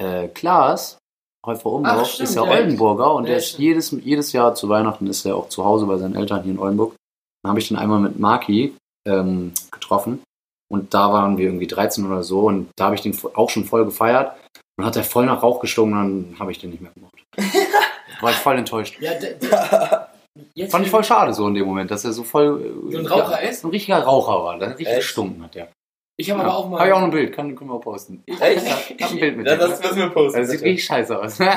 äh, 0.00 0.28
Klaas, 0.28 0.98
Häufer 1.44 1.66
Ach, 1.70 1.72
Umlauf, 1.72 2.08
stimmt, 2.08 2.28
ist 2.28 2.34
ja 2.36 2.44
ja. 2.44 2.50
Oldenburger 2.52 3.14
und 3.14 3.24
Ja, 3.24 3.30
der 3.30 3.38
ist 3.38 3.48
stimmt. 3.48 3.62
jedes, 3.62 3.90
jedes 3.90 4.32
Jahr 4.32 4.54
zu 4.54 4.68
Weihnachten 4.68 5.06
ist 5.06 5.24
er 5.24 5.36
auch 5.36 5.48
zu 5.48 5.64
Hause 5.64 5.86
bei 5.86 5.96
seinen 5.98 6.14
Eltern 6.14 6.42
hier 6.42 6.52
in 6.52 6.58
Oldenburg. 6.58 6.94
Dann 7.42 7.50
habe 7.50 7.58
ich 7.60 7.68
den 7.68 7.76
einmal 7.76 7.98
mit 8.00 8.18
Maki 8.18 8.74
ähm, 9.08 9.52
getroffen 9.72 10.22
und 10.70 10.94
da 10.94 11.12
waren 11.12 11.36
wir 11.38 11.46
irgendwie 11.46 11.66
13 11.66 12.06
oder 12.06 12.22
so 12.22 12.42
und 12.42 12.68
da 12.76 12.84
habe 12.86 12.94
ich 12.94 13.00
den 13.00 13.18
auch 13.34 13.50
schon 13.50 13.64
voll 13.64 13.84
gefeiert 13.84 14.36
und 14.78 14.84
hat 14.84 14.94
er 14.96 15.02
voll 15.04 15.26
nach 15.26 15.42
Rauch 15.42 15.60
gestunken 15.60 15.98
und 15.98 16.30
dann 16.30 16.38
habe 16.38 16.52
ich 16.52 16.58
den 16.58 16.70
nicht 16.70 16.80
mehr 16.82 16.92
gemacht. 16.92 17.14
War 18.20 18.30
ich 18.30 18.36
voll 18.36 18.56
enttäuscht. 18.58 19.00
Ja, 19.00 19.10
jetzt 20.54 20.70
Fand 20.70 20.84
ich 20.86 20.90
voll 20.90 21.02
schade 21.04 21.34
so 21.34 21.48
in 21.48 21.54
dem 21.54 21.66
Moment, 21.66 21.90
dass 21.90 22.04
er 22.04 22.12
so 22.12 22.22
voll 22.22 22.72
So 22.90 22.98
ein 22.98 23.06
Raucher 23.06 23.42
ist? 23.42 23.64
Ein 23.64 23.70
richtiger 23.70 23.98
Raucher 23.98 24.44
war, 24.44 24.58
der 24.58 24.68
richtig 24.70 24.86
Echt? 24.86 24.98
gestunken 24.98 25.42
hat, 25.42 25.54
ja. 25.56 25.66
Ich 26.22 26.30
habe 26.30 26.40
aber 26.42 26.56
auch 26.56 26.68
mal. 26.68 26.78
Habe 26.78 26.88
ich 26.88 26.94
auch 26.94 27.00
noch 27.00 27.06
ein 27.08 27.10
Bild, 27.12 27.32
kann, 27.34 27.54
können 27.54 27.70
wir 27.70 27.74
auch 27.74 27.80
posten. 27.80 28.22
Echt? 28.26 28.62
Ich 28.96 29.02
habe 29.02 29.12
ein 29.14 29.20
Bild 29.20 29.36
mit 29.36 29.46
Ja, 29.46 29.56
das 29.56 29.80
müssen 29.82 29.96
wir 29.98 30.08
posten. 30.10 30.40
Das 30.40 30.50
sieht 30.50 30.62
richtig 30.62 30.84
scheiße 30.84 31.18
aus. 31.18 31.38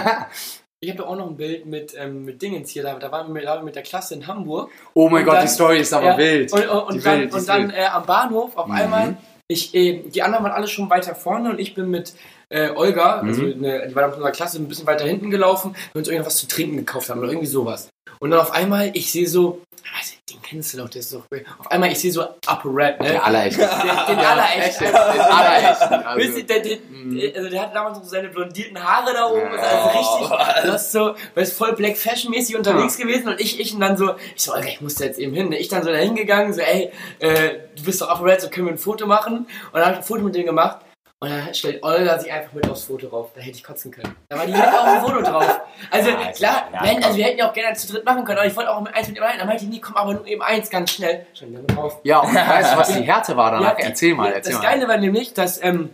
Ich 0.82 0.92
habe 0.92 1.08
auch 1.08 1.16
noch 1.16 1.30
ein 1.30 1.38
Bild 1.38 1.66
mit, 1.66 1.96
ähm, 1.98 2.26
mit 2.26 2.42
Dingens 2.42 2.70
hier. 2.70 2.84
Da, 2.84 2.94
da 3.00 3.12
waren 3.12 3.34
wir, 3.34 3.62
mit 3.64 3.76
der 3.76 3.82
Klasse 3.82 4.14
in 4.14 4.28
Hamburg. 4.28 4.70
oh 4.94 5.10
mein 5.10 5.22
Und 5.22 5.26
Gott, 5.26 5.36
dann- 5.38 5.46
die 5.46 5.52
Story 5.52 5.80
ist 5.80 5.94
aber 5.94 6.06
Ja, 6.12 6.18
wild. 6.18 6.52
Und, 6.54 6.60
und, 6.68 6.68
Die 6.68 6.98
und 6.98 7.06
dann, 7.06 7.20
wild, 7.22 7.32
die 7.34 7.38
und 7.38 7.50
dann 7.50 7.64
wild. 7.70 7.78
äh, 7.78 7.86
am 7.86 8.06
Bahnhof 8.06 8.56
auf 8.58 8.68
Mhm. 8.68 8.74
einmal, 8.76 9.18
ich, 9.48 9.74
äh, 9.74 10.04
die 10.10 10.22
anderen 10.22 10.44
waren 10.44 10.52
alle 10.54 10.68
schon 10.68 10.88
weiter 10.90 11.16
vorne 11.16 11.50
und 11.50 11.60
ich 11.60 11.74
bin 11.74 11.90
mit 11.90 12.14
äh, 12.50 12.70
Olga, 12.76 13.24
Mhm. 13.24 13.30
also 13.30 13.42
eine, 13.44 13.88
die 13.88 13.96
war 13.96 14.06
in 14.06 14.12
unserer 14.14 14.32
Klasse, 14.32 14.60
ein 14.60 14.68
bisschen 14.68 14.86
weiter 14.86 15.06
hinten 15.06 15.32
gelaufen, 15.32 15.72
weil 15.72 15.80
wir 15.94 16.00
uns 16.00 16.08
irgendwas 16.10 16.38
zu 16.38 16.48
trinken 16.48 16.78
gekauft 16.78 17.10
haben 17.10 17.20
oder 17.20 17.30
irgendwie 17.30 17.48
sowas. 17.48 17.90
Und 18.20 18.30
dann 18.30 18.40
auf 18.40 18.52
einmal, 18.52 18.92
ich 18.94 19.12
sehe 19.12 19.28
so, 19.28 19.62
ich, 20.02 20.20
den 20.34 20.42
kennst 20.42 20.74
du 20.74 20.78
doch, 20.78 20.90
der 20.90 21.00
ist 21.00 21.14
doch. 21.14 21.24
Auf 21.60 21.72
einmal, 21.72 21.92
ich 21.92 22.00
sehe 22.00 22.12
so 22.12 22.22
Upper 22.24 22.64
Red, 22.66 23.00
ne? 23.00 23.10
Der 23.10 23.24
allerechte. 23.24 23.62
Den, 23.62 24.18
den 24.18 24.26
allerechten. 24.26 24.84
Den 24.86 24.96
allerechten. 24.96 25.94
Also, 25.94 26.20
Wisst 26.20 26.38
ihr, 26.38 26.46
der, 26.46 26.60
der, 26.62 26.78
Mhm. 27.06 27.22
also 27.36 27.50
der 27.50 27.68
damals 27.68 27.98
noch 28.00 28.04
seine 28.06 28.30
blondierten 28.30 28.84
Haare 28.84 29.14
da 29.14 29.28
oben, 29.28 29.54
ist 29.54 29.60
also 29.64 29.90
richtig, 29.90 30.38
das 30.66 30.86
ist 30.86 30.92
so, 30.92 31.16
weil 31.36 31.46
voll 31.46 31.74
Black 31.74 31.98
Fashion 31.98 32.32
mäßig 32.32 32.56
unterwegs 32.58 32.98
gewesen 32.98 33.28
und 33.30 33.40
ich, 33.40 33.60
ich 33.60 33.74
und 33.76 33.80
dann 33.80 33.96
so, 33.96 34.16
ich 34.36 34.42
so, 34.42 34.54
Alter, 34.54 34.70
ich 34.70 34.82
muss 34.82 34.96
da 34.96 35.06
jetzt 35.06 35.20
eben 35.20 35.34
hin, 35.34 35.52
ich 35.52 35.68
dann 35.68 35.84
so 35.84 35.92
da 35.92 35.98
hingegangen, 35.98 36.52
so, 36.54 36.62
ey, 36.62 36.92
äh, 37.20 37.60
du 37.76 37.84
bist 37.84 38.02
doch 38.02 38.10
Upper 38.10 38.26
Red, 38.26 38.42
so 38.42 38.50
können 38.50 38.66
wir 38.68 38.74
ein 38.74 38.80
Foto 38.80 39.06
machen 39.06 39.38
und 39.38 39.48
dann 39.74 39.84
habe 39.84 39.94
ich 39.94 39.98
ein 40.00 40.04
Foto 40.04 40.22
mit 40.24 40.34
denen 40.34 40.48
gemacht 40.48 40.80
und 41.22 41.30
dann 41.30 41.54
stellt 41.54 41.82
Olga 41.84 42.20
sich 42.20 42.32
einfach 42.32 42.54
mit 42.54 42.70
aufs 42.70 42.84
Foto 42.84 43.08
drauf, 43.08 43.32
da 43.34 43.42
hätte 43.42 43.56
ich 43.58 43.64
kotzen 43.64 43.90
können. 43.92 44.16
Da 44.30 44.38
war 44.38 44.46
die 44.46 44.52
mit 44.52 44.62
auf 44.62 44.86
dem 44.86 45.02
Foto 45.02 45.22
drauf. 45.22 45.62
Also 45.90 46.10
Ja, 46.10 46.22
ist 46.30 46.38
klar, 46.38 46.64
ja, 46.74 46.84
wenn, 46.84 47.04
also 47.04 47.18
wir 47.18 47.26
hätten 47.26 47.40
ja 47.40 47.50
auch 47.50 47.54
gerne 47.54 47.76
zu 47.76 47.92
dritt 47.94 48.06
machen 48.06 48.26
können, 48.26 48.38
aber 48.40 48.48
ich 48.48 48.56
wollte 48.56 48.72
auch 48.72 48.82
mit 48.82 48.94
eins 48.94 49.08
mit 49.08 49.18
ihm 49.18 49.24
rein, 49.24 49.38
dann 49.40 49.48
meinte 49.48 49.64
ich, 49.64 49.70
nee, 49.70 49.80
komm, 49.80 49.96
aber 49.96 50.14
nur 50.14 50.28
eben 50.28 50.42
eins 50.42 50.70
ganz 50.70 50.92
schnell. 50.92 51.26
Mit 51.42 51.76
drauf. 51.76 52.00
ja, 52.04 52.20
und 52.20 52.34
weißt 52.36 52.74
du, 52.74 52.78
was 52.78 52.88
die 52.94 53.02
Härte 53.04 53.36
war 53.38 53.52
danach? 53.52 53.76
die- 53.78 53.84
erzähl 53.84 54.14
mal, 54.14 54.32
erzähl 54.34 54.54
das 54.54 54.62
mal. 54.62 54.70
Geile 54.70 54.88
war 54.88 54.98
nämlich, 54.98 55.34
dass, 55.34 55.62
ähm, 55.64 55.90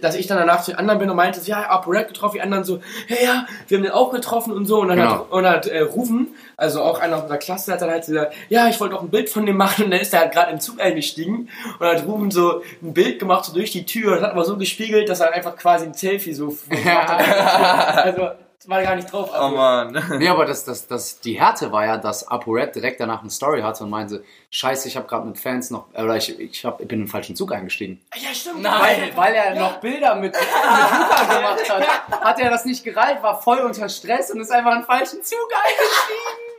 dass 0.00 0.14
ich 0.14 0.26
dann 0.26 0.38
danach 0.38 0.62
zu 0.62 0.70
den 0.70 0.78
anderen 0.78 0.98
bin 0.98 1.10
und 1.10 1.16
meinte, 1.16 1.40
ja, 1.44 1.76
Upper 1.76 1.90
Red 1.90 2.08
getroffen, 2.08 2.36
die 2.36 2.40
anderen 2.40 2.64
so, 2.64 2.80
ja, 3.08 3.16
ja, 3.22 3.46
wir 3.66 3.76
haben 3.76 3.82
den 3.84 3.92
auch 3.92 4.10
getroffen 4.10 4.52
und 4.54 4.64
so. 4.64 4.80
Und 4.80 4.88
dann 4.88 4.96
Genau. 4.96 5.10
hat, 5.10 5.30
und 5.30 5.46
hat 5.46 5.66
äh, 5.66 5.80
Rufen, 5.80 6.28
also 6.56 6.82
auch 6.82 7.00
einer 7.00 7.16
aus 7.16 7.22
unserer 7.24 7.36
Klasse, 7.38 7.72
hat 7.72 7.82
dann 7.82 7.90
halt 7.90 8.06
gesagt, 8.06 8.32
ja, 8.48 8.68
ich 8.68 8.80
wollte 8.80 8.96
auch 8.96 9.02
ein 9.02 9.10
Bild 9.10 9.28
von 9.28 9.44
dem 9.44 9.58
machen. 9.58 9.84
Und 9.84 9.90
dann 9.90 10.00
ist 10.00 10.14
er 10.14 10.20
halt 10.20 10.32
gerade 10.32 10.52
im 10.52 10.60
Zug 10.60 10.80
eingestiegen 10.80 11.50
und 11.78 11.86
hat 11.86 12.06
Rufen 12.06 12.30
so 12.30 12.62
ein 12.82 12.94
Bild 12.94 13.18
gemacht, 13.18 13.44
so 13.44 13.52
durch 13.52 13.70
die 13.70 13.84
Tür. 13.84 14.14
Das 14.14 14.22
hat 14.22 14.30
aber 14.30 14.44
so 14.46 14.56
gespiegelt, 14.56 15.08
dass 15.10 15.20
er 15.20 15.32
einfach 15.34 15.54
quasi 15.56 15.84
ein 15.84 15.92
Selfie 15.94 16.32
so 16.32 16.56
gemacht 16.70 17.08
hat. 17.08 18.06
Also, 18.06 18.28
war 18.66 18.82
gar 18.82 18.96
nicht 18.96 19.12
drauf. 19.12 19.30
Oh 19.32 19.48
Mann. 19.48 20.02
Nee, 20.18 20.28
aber 20.28 20.44
das, 20.44 20.64
das, 20.64 20.86
das, 20.88 21.20
die 21.20 21.38
Härte 21.40 21.70
war 21.70 21.86
ja, 21.86 21.96
dass 21.96 22.26
ApoRed 22.26 22.74
direkt 22.74 22.98
danach 23.00 23.20
eine 23.20 23.30
Story 23.30 23.60
hatte 23.62 23.84
und 23.84 23.90
meinte, 23.90 24.24
scheiße, 24.50 24.88
ich 24.88 24.96
habe 24.96 25.06
gerade 25.06 25.26
mit 25.26 25.38
Fans 25.38 25.70
noch, 25.70 25.86
oder 25.94 26.16
ich, 26.16 26.38
ich, 26.40 26.64
hab, 26.64 26.80
ich 26.80 26.88
bin 26.88 26.98
in 27.00 27.04
den 27.04 27.10
falschen 27.10 27.36
Zug 27.36 27.52
eingestiegen. 27.52 28.00
ja, 28.16 28.34
stimmt. 28.34 28.64
Weil, 28.64 29.12
weil 29.14 29.34
er 29.34 29.54
noch 29.54 29.78
Bilder 29.80 30.16
mit, 30.16 30.32
mit 30.32 30.40
Luca 30.42 31.24
gemacht 31.36 31.70
hat, 31.70 32.20
hat 32.20 32.40
er 32.40 32.50
das 32.50 32.64
nicht 32.64 32.82
gereilt, 32.82 33.22
war 33.22 33.40
voll 33.40 33.60
unter 33.60 33.88
Stress 33.88 34.30
und 34.32 34.40
ist 34.40 34.50
einfach 34.50 34.72
in 34.72 34.78
den 34.80 34.86
falschen 34.86 35.22
Zug 35.22 35.48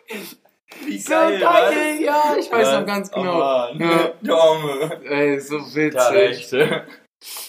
eingestiegen. 0.09 0.37
Wie 0.85 0.97
So 0.99 1.11
geil, 1.11 1.97
ja, 1.99 2.35
ich 2.39 2.49
weiß 2.51 2.79
noch 2.79 2.85
ganz 2.85 3.11
Oh 3.13 3.19
genau. 3.21 3.37
Mann. 3.39 3.79
Ja. 3.79 4.11
Dumme. 4.21 5.01
Ey, 5.03 5.39
so 5.39 5.57
Ja, 5.57 6.13
witzig. 6.13 6.51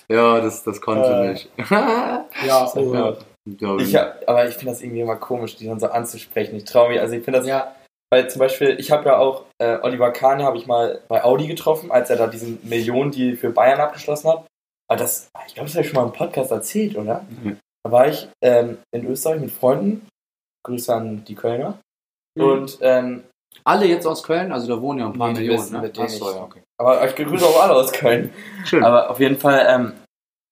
Ja, 0.08 0.40
das, 0.40 0.64
das 0.64 0.80
konnte 0.80 1.08
Äh. 1.08 1.28
nicht. 1.30 1.50
Ja, 1.70 2.68
oh, 2.74 2.94
Ja. 2.94 3.16
Ich 3.80 3.96
hab, 3.96 4.22
aber 4.28 4.46
ich 4.48 4.54
finde 4.54 4.72
das 4.72 4.82
irgendwie 4.82 5.00
immer 5.00 5.16
komisch, 5.16 5.56
die 5.56 5.66
dann 5.66 5.80
so 5.80 5.86
anzusprechen. 5.88 6.56
Ich 6.56 6.64
traue 6.64 6.90
mich, 6.90 7.00
also 7.00 7.14
ich 7.14 7.24
finde 7.24 7.38
das, 7.38 7.48
ja. 7.48 7.74
weil 8.10 8.28
zum 8.28 8.38
Beispiel, 8.40 8.76
ich 8.78 8.90
habe 8.90 9.06
ja 9.08 9.18
auch 9.18 9.44
äh, 9.58 9.78
Oliver 9.82 10.10
Kahn 10.12 10.42
habe 10.42 10.56
ich 10.58 10.66
mal 10.66 11.00
bei 11.08 11.24
Audi 11.24 11.46
getroffen, 11.46 11.90
als 11.90 12.10
er 12.10 12.16
da 12.16 12.26
diesen 12.26 12.58
Millionen-Deal 12.68 13.36
für 13.36 13.50
Bayern 13.50 13.80
abgeschlossen 13.80 14.28
hat. 14.30 14.46
Aber 14.88 14.98
das, 14.98 15.30
ich 15.46 15.54
glaube, 15.54 15.68
das 15.68 15.74
habe 15.76 15.84
ich 15.84 15.90
schon 15.90 16.02
mal 16.02 16.06
im 16.06 16.12
Podcast 16.12 16.50
erzählt, 16.50 16.96
oder? 16.96 17.24
Mhm. 17.28 17.58
Da 17.84 17.92
war 17.92 18.08
ich 18.08 18.28
ähm, 18.42 18.78
in 18.92 19.06
Österreich 19.06 19.40
mit 19.40 19.50
Freunden. 19.52 20.06
Grüße 20.66 20.94
an 20.94 21.24
die 21.24 21.34
Kölner. 21.34 21.78
Mhm. 22.36 22.44
Und 22.44 22.78
ähm, 22.82 23.24
Alle 23.64 23.86
jetzt 23.86 24.06
aus 24.06 24.22
Köln, 24.22 24.52
also 24.52 24.66
da 24.66 24.80
wohnen 24.82 24.98
ja 25.00 25.06
ein 25.06 25.18
paar 25.18 25.32
Millionen. 25.32 25.72
Ne? 25.72 25.80
mit 25.80 25.96
denen 25.96 26.06
Achso, 26.06 26.28
ich- 26.28 26.36
ja, 26.36 26.42
okay. 26.42 26.62
aber 26.78 27.08
ich 27.08 27.16
grüße 27.16 27.44
auch 27.46 27.62
alle 27.62 27.74
aus 27.74 27.92
Köln. 27.92 28.32
Schön. 28.64 28.84
Aber 28.84 29.10
auf 29.10 29.18
jeden 29.18 29.38
Fall, 29.38 29.66
ähm, 29.68 29.92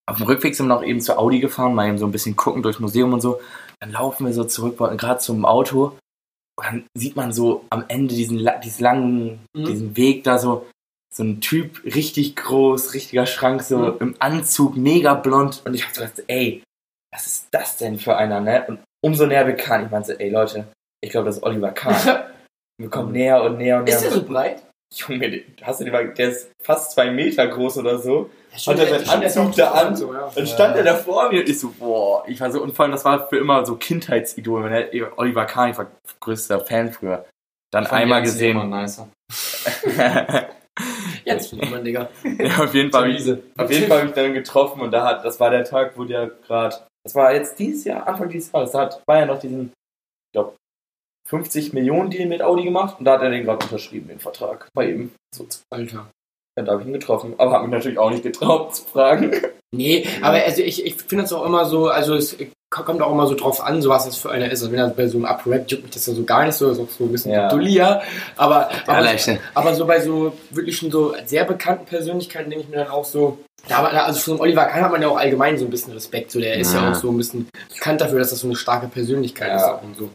auf 0.09 0.17
dem 0.17 0.27
Rückweg 0.27 0.55
sind 0.55 0.67
wir 0.69 0.75
noch 0.75 0.83
eben 0.83 1.01
zu 1.01 1.19
Audi 1.19 1.39
gefahren, 1.39 1.75
mal 1.75 1.89
eben 1.89 1.99
so 1.99 2.07
ein 2.07 2.13
bisschen 2.13 2.35
gucken 2.37 2.63
durchs 2.63 2.79
Museum 2.81 3.13
und 3.13 3.21
so. 3.21 3.41
Dann 3.81 3.93
laufen 3.93 4.27
wir 4.27 4.33
so 4.33 4.45
zurück, 4.45 4.81
wollten 4.81 4.97
gerade 4.97 5.21
zum 5.21 5.45
Auto. 5.45 5.97
Und 6.59 6.67
dann 6.67 6.85
sieht 6.97 7.15
man 7.15 7.33
so 7.33 7.65
am 7.71 7.85
Ende 7.89 8.15
diesen, 8.15 8.49
diesen 8.65 8.83
langen, 8.83 9.41
Mhm. 9.55 9.65
diesen 9.65 9.97
Weg 9.97 10.25
da 10.25 10.39
so, 10.39 10.67
so 11.15 11.23
ein 11.23 11.41
Typ, 11.41 11.85
richtig 11.85 12.37
groß, 12.37 12.95
richtiger 12.95 13.27
Schrank, 13.27 13.63
so 13.63 13.79
Mhm. 13.79 13.97
im 14.01 14.15
Anzug, 14.19 14.77
mega 14.77 15.15
blond. 15.15 15.63
Und 15.65 15.75
ich 15.75 15.85
hab 15.87 15.95
so 15.95 16.01
gedacht, 16.03 16.23
ey, 16.27 16.63
was 17.13 17.27
ist 17.27 17.49
das 17.53 17.77
denn 17.77 17.99
für 17.99 18.17
einer, 18.17 18.41
ne? 18.41 18.65
Und 18.67 18.81
umso 19.05 19.27
näher 19.27 19.47
wir 19.47 19.55
kamen, 19.57 19.87
ich 19.87 19.91
meinte, 19.91 20.13
so, 20.13 20.19
ey 20.19 20.31
Leute, 20.31 20.67
ich 21.03 21.11
glaube, 21.11 21.27
das 21.27 21.37
ist 21.37 21.43
Oliver 21.43 21.71
Kahn. 21.71 21.95
wir 22.81 22.91
kommen 22.91 23.13
näher 23.13 23.43
und 23.43 23.59
näher 23.59 23.79
und 23.79 23.85
näher. 23.85 23.95
Ist 23.95 24.05
der 24.05 24.13
so 24.13 24.25
breit? 24.25 24.63
Junge, 24.95 25.43
hast 25.63 25.81
du 25.81 25.85
den 25.85 25.93
mal, 25.93 26.13
der 26.15 26.31
ist 26.31 26.51
fast 26.63 26.93
zwei 26.93 27.11
Meter 27.11 27.47
groß 27.47 27.79
oder 27.79 27.99
so. 27.99 28.31
Ja, 28.53 28.73
Hat 28.73 28.79
er 28.79 29.01
seinen 29.01 29.25
Anzug 29.25 29.55
da 29.57 29.71
an? 29.73 29.89
und 29.89 29.97
So, 29.97 30.13
ja. 30.15 30.31
Dann 30.35 30.47
stand 30.47 30.77
er 30.77 30.85
da 30.85 30.95
vor 30.95 31.31
mir 31.31 31.41
und 31.41 31.49
ich 31.49 31.59
so, 31.61 31.71
boah, 31.79 32.25
ich 32.27 32.41
war 32.41 32.51
so, 32.51 32.63
und 32.63 32.75
vor 32.75 32.85
allem, 32.85 32.93
das 32.93 33.05
war 33.05 33.29
für 33.29 33.39
immer 33.39 33.65
so 33.67 33.77
Kindheitsidol. 33.77 34.89
Oliver 35.17 35.45
Kahn, 35.45 35.71
ich 35.71 35.79
war 35.79 35.87
größter 36.21 36.61
Fan 36.61 36.93
früher. 36.93 37.25
Dann 37.71 37.87
einmal 37.87 38.23
gesehen. 38.23 38.71
Nicer. 38.71 39.09
Jetzt 41.25 41.51
findet 41.51 41.71
man, 41.71 41.85
Digga. 41.85 42.09
ja, 42.39 42.65
auf 42.65 42.75
jeden 42.75 42.91
Fall, 42.91 43.11
ich, 43.11 43.29
auf 43.59 43.71
jeden 43.71 43.89
Fall 43.89 43.99
habe 43.99 44.09
ich 44.09 44.15
dann 44.15 44.33
getroffen 44.33 44.81
und 44.81 44.93
da 44.93 45.05
hat, 45.05 45.25
das 45.25 45.39
war 45.41 45.51
der 45.51 45.65
Tag, 45.65 45.99
wo 45.99 46.05
der 46.05 46.29
gerade, 46.47 46.77
das 47.05 47.15
war 47.15 47.35
jetzt 47.35 47.59
dieses 47.59 47.85
Jahr, 47.85 48.07
Anfang 48.07 48.29
dieses 48.29 48.53
Jahres, 48.53 48.71
da 48.71 48.81
hat 48.83 49.05
Bayern 49.05 49.29
noch 49.29 49.41
diesen, 49.41 49.67
ich 49.67 50.33
glaube, 50.33 50.55
50 51.29 51.73
Millionen 51.75 52.11
Deal 52.11 52.27
mit 52.29 52.43
Audi 52.43 52.65
gemacht 52.65 52.97
und 52.99 53.05
da 53.05 53.15
hat 53.15 53.23
er 53.23 53.31
den 53.31 53.45
gerade 53.45 53.65
unterschrieben, 53.65 54.09
den 54.09 54.21
Vertrag. 54.21 54.69
Bei 54.73 54.89
ihm. 54.89 55.13
So, 55.35 55.47
Alter. 55.71 56.11
Ja, 56.59 56.65
da 56.65 56.73
habe 56.73 56.83
ich 56.83 56.89
ihn 56.89 56.93
getroffen. 56.93 57.35
Aber 57.39 57.53
habe 57.53 57.65
mich 57.65 57.73
natürlich 57.73 57.99
auch 57.99 58.11
nicht 58.11 58.23
getraut 58.23 58.75
zu 58.77 58.85
fragen. 58.85 59.33
Nee, 59.71 60.07
aber 60.23 60.43
also 60.45 60.63
ich, 60.63 60.85
ich 60.87 60.95
finde 60.95 61.25
das 61.25 61.33
auch 61.33 61.45
immer 61.45 61.67
so, 61.67 61.89
also 61.89 62.15
es 62.15 62.37
kommt 62.71 63.03
auch 63.03 63.13
immer 63.13 63.27
so 63.27 63.35
drauf 63.35 63.63
an, 63.63 63.81
so 63.83 63.91
was 63.91 64.07
das 64.07 64.17
für 64.17 64.31
einer 64.31 64.47
ist. 64.51 64.61
Also 64.63 64.73
wenn 64.73 64.79
er 64.79 64.89
bei 64.89 65.07
so 65.09 65.19
einem 65.19 65.27
Up-Rap 65.27 65.71
juckt 65.71 65.83
mich 65.85 65.93
das 65.93 66.07
ja 66.07 66.15
so 66.15 66.25
gar 66.25 66.45
nicht 66.45 66.55
so, 66.55 66.69
das 66.69 66.79
ist 66.79 66.85
auch 66.85 66.91
so 66.91 67.05
ein 67.05 67.13
bisschen 67.13 67.33
Ja. 67.33 67.49
dullier. 67.49 68.01
Aber, 68.37 68.71
aber, 68.87 69.01
leichte. 69.03 69.39
aber 69.55 69.75
so 69.75 69.87
bei 69.87 70.01
so 70.01 70.33
wirklich 70.51 70.77
schon 70.77 70.91
so 70.91 71.15
sehr 71.27 71.45
bekannten 71.45 71.85
Persönlichkeiten 71.87 72.51
denke 72.51 72.65
ich 72.65 72.71
mir 72.71 72.77
dann 72.85 72.89
auch 72.89 73.05
so, 73.05 73.39
da 73.69 73.85
also 73.85 74.21
von 74.21 74.41
Oliver 74.41 74.65
Kahn 74.67 74.83
hat 74.83 74.93
man 74.93 75.03
ja 75.03 75.09
auch 75.09 75.19
allgemein 75.19 75.59
so 75.59 75.65
ein 75.67 75.71
bisschen 75.71 75.93
Respekt. 75.93 76.31
So, 76.31 76.41
der 76.41 76.55
ist 76.55 76.73
ja 76.73 76.83
Ja. 76.83 76.91
auch 76.91 76.95
so 76.95 77.11
ein 77.11 77.17
bisschen 77.19 77.49
bekannt 77.75 78.01
dafür, 78.01 78.19
dass 78.21 78.31
das 78.31 78.41
so 78.41 78.47
eine 78.47 78.57
starke 78.57 78.87
Persönlichkeit 78.89 79.49
Ja. 79.49 79.57
ist 79.57 79.65
auch 79.65 79.83
und 79.83 79.97
so. 79.97 80.11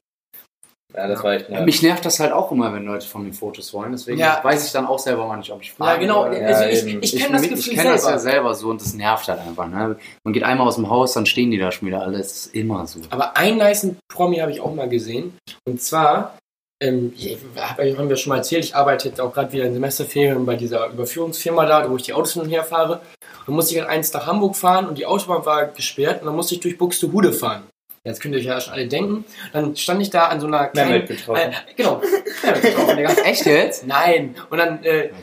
Ja, 0.95 1.07
das 1.07 1.23
war 1.23 1.33
echt 1.33 1.45
Ja. 1.45 1.51
nervig. 1.51 1.65
Mich 1.65 1.81
nervt 1.81 2.05
das 2.05 2.19
halt 2.19 2.31
auch 2.33 2.51
immer, 2.51 2.71
wenn 2.73 2.83
Leute 2.85 3.07
von 3.07 3.23
mir 3.25 3.33
Fotos 3.33 3.73
wollen. 3.73 3.91
Deswegen 3.93 4.19
Ja. 4.19 4.39
weiß 4.43 4.65
ich 4.65 4.71
dann 4.71 4.85
auch 4.85 4.99
selber 4.99 5.25
mal 5.27 5.37
nicht, 5.37 5.51
ob 5.51 5.61
ich 5.61 5.69
Ja, 5.69 5.73
frage. 5.85 5.99
genau. 6.01 6.21
oder- 6.27 6.31
Also 6.45 6.63
Ja, 6.63 6.69
ich, 6.69 6.85
ich 6.85 7.13
Ich, 7.15 7.19
kenne 7.21 7.33
das 7.33 7.43
ich, 7.43 7.49
Gefühl 7.49 7.73
kenn 7.75 7.85
das 7.91 8.01
selber. 8.03 8.15
ja 8.15 8.19
selber 8.19 8.55
so 8.55 8.69
und 8.69 8.81
das 8.81 8.93
nervt 8.93 9.27
halt 9.27 9.39
einfach. 9.39 9.67
Ne? 9.67 9.95
Man 10.23 10.33
geht 10.33 10.43
einmal 10.43 10.67
aus 10.67 10.75
dem 10.75 10.89
Haus, 10.89 11.13
dann 11.13 11.25
stehen 11.25 11.49
die 11.51 11.57
da 11.57 11.71
schon 11.71 11.87
wieder 11.87 12.01
alle. 12.01 12.17
Das 12.19 12.31
ist 12.31 12.55
immer 12.55 12.85
so. 12.85 12.99
Aber 13.09 13.35
einen 13.37 13.57
niceen 13.57 13.97
Promi 14.13 14.37
habe 14.37 14.51
ich 14.51 14.61
auch 14.61 14.73
mal 14.73 14.87
gesehen. 14.87 15.35
Und 15.65 15.81
zwar, 15.81 16.37
ähm, 16.81 17.13
ich- 17.17 17.37
hab- 17.55 17.79
haben 17.79 18.09
wir 18.09 18.15
schon 18.15 18.29
mal 18.29 18.37
erzählt, 18.37 18.63
ich 18.65 18.75
arbeite 18.75 19.07
jetzt 19.09 19.19
auch 19.19 19.33
gerade 19.33 19.51
wieder 19.51 19.65
in 19.65 19.73
Semesterferien 19.73 20.45
bei 20.45 20.55
dieser 20.55 20.87
Überführungsfirma 20.89 21.65
da, 21.65 21.89
wo 21.89 21.95
ich 21.95 22.03
die 22.03 22.13
Autos 22.13 22.33
hin 22.33 22.43
und 22.43 22.49
her 22.49 22.63
fahre. 22.63 23.01
Dann 23.45 23.55
musste 23.55 23.73
ich 23.73 23.81
halt 23.81 23.89
eins 23.89 24.13
nach 24.13 24.27
Hamburg 24.27 24.55
fahren 24.55 24.87
und 24.87 24.97
die 24.97 25.05
Autobahn 25.05 25.45
war 25.45 25.65
gesperrt 25.65 26.21
und 26.21 26.27
dann 26.27 26.35
musste 26.35 26.53
ich 26.55 26.61
durch 26.61 26.77
Buxtehude 26.77 27.33
fahren. 27.33 27.63
Jetzt 28.05 28.21
könnt 28.21 28.33
ihr 28.33 28.39
euch 28.41 28.45
ja 28.45 28.59
schon 28.59 28.73
alle 28.73 28.87
denken. 28.87 29.23
Dann 29.53 29.77
stand 29.77 30.01
ich 30.01 30.09
da 30.09 30.27
an 30.27 30.41
so 30.41 30.47
einer 30.47 30.67
kleinen... 30.67 30.91
Mehmet 30.91 31.07
getroffen. 31.07 31.39
Äh, 31.39 31.51
genau. 31.77 32.01
Mehmet 32.43 32.61
getroffen, 32.61 32.97
Digga. 32.97 33.13
Echt 33.23 33.45
jetzt? 33.45 33.87
Nein. 33.87 34.35
Und 34.49 34.57
dann 34.57 34.83
äh, 34.83 35.07
ja 35.07 35.13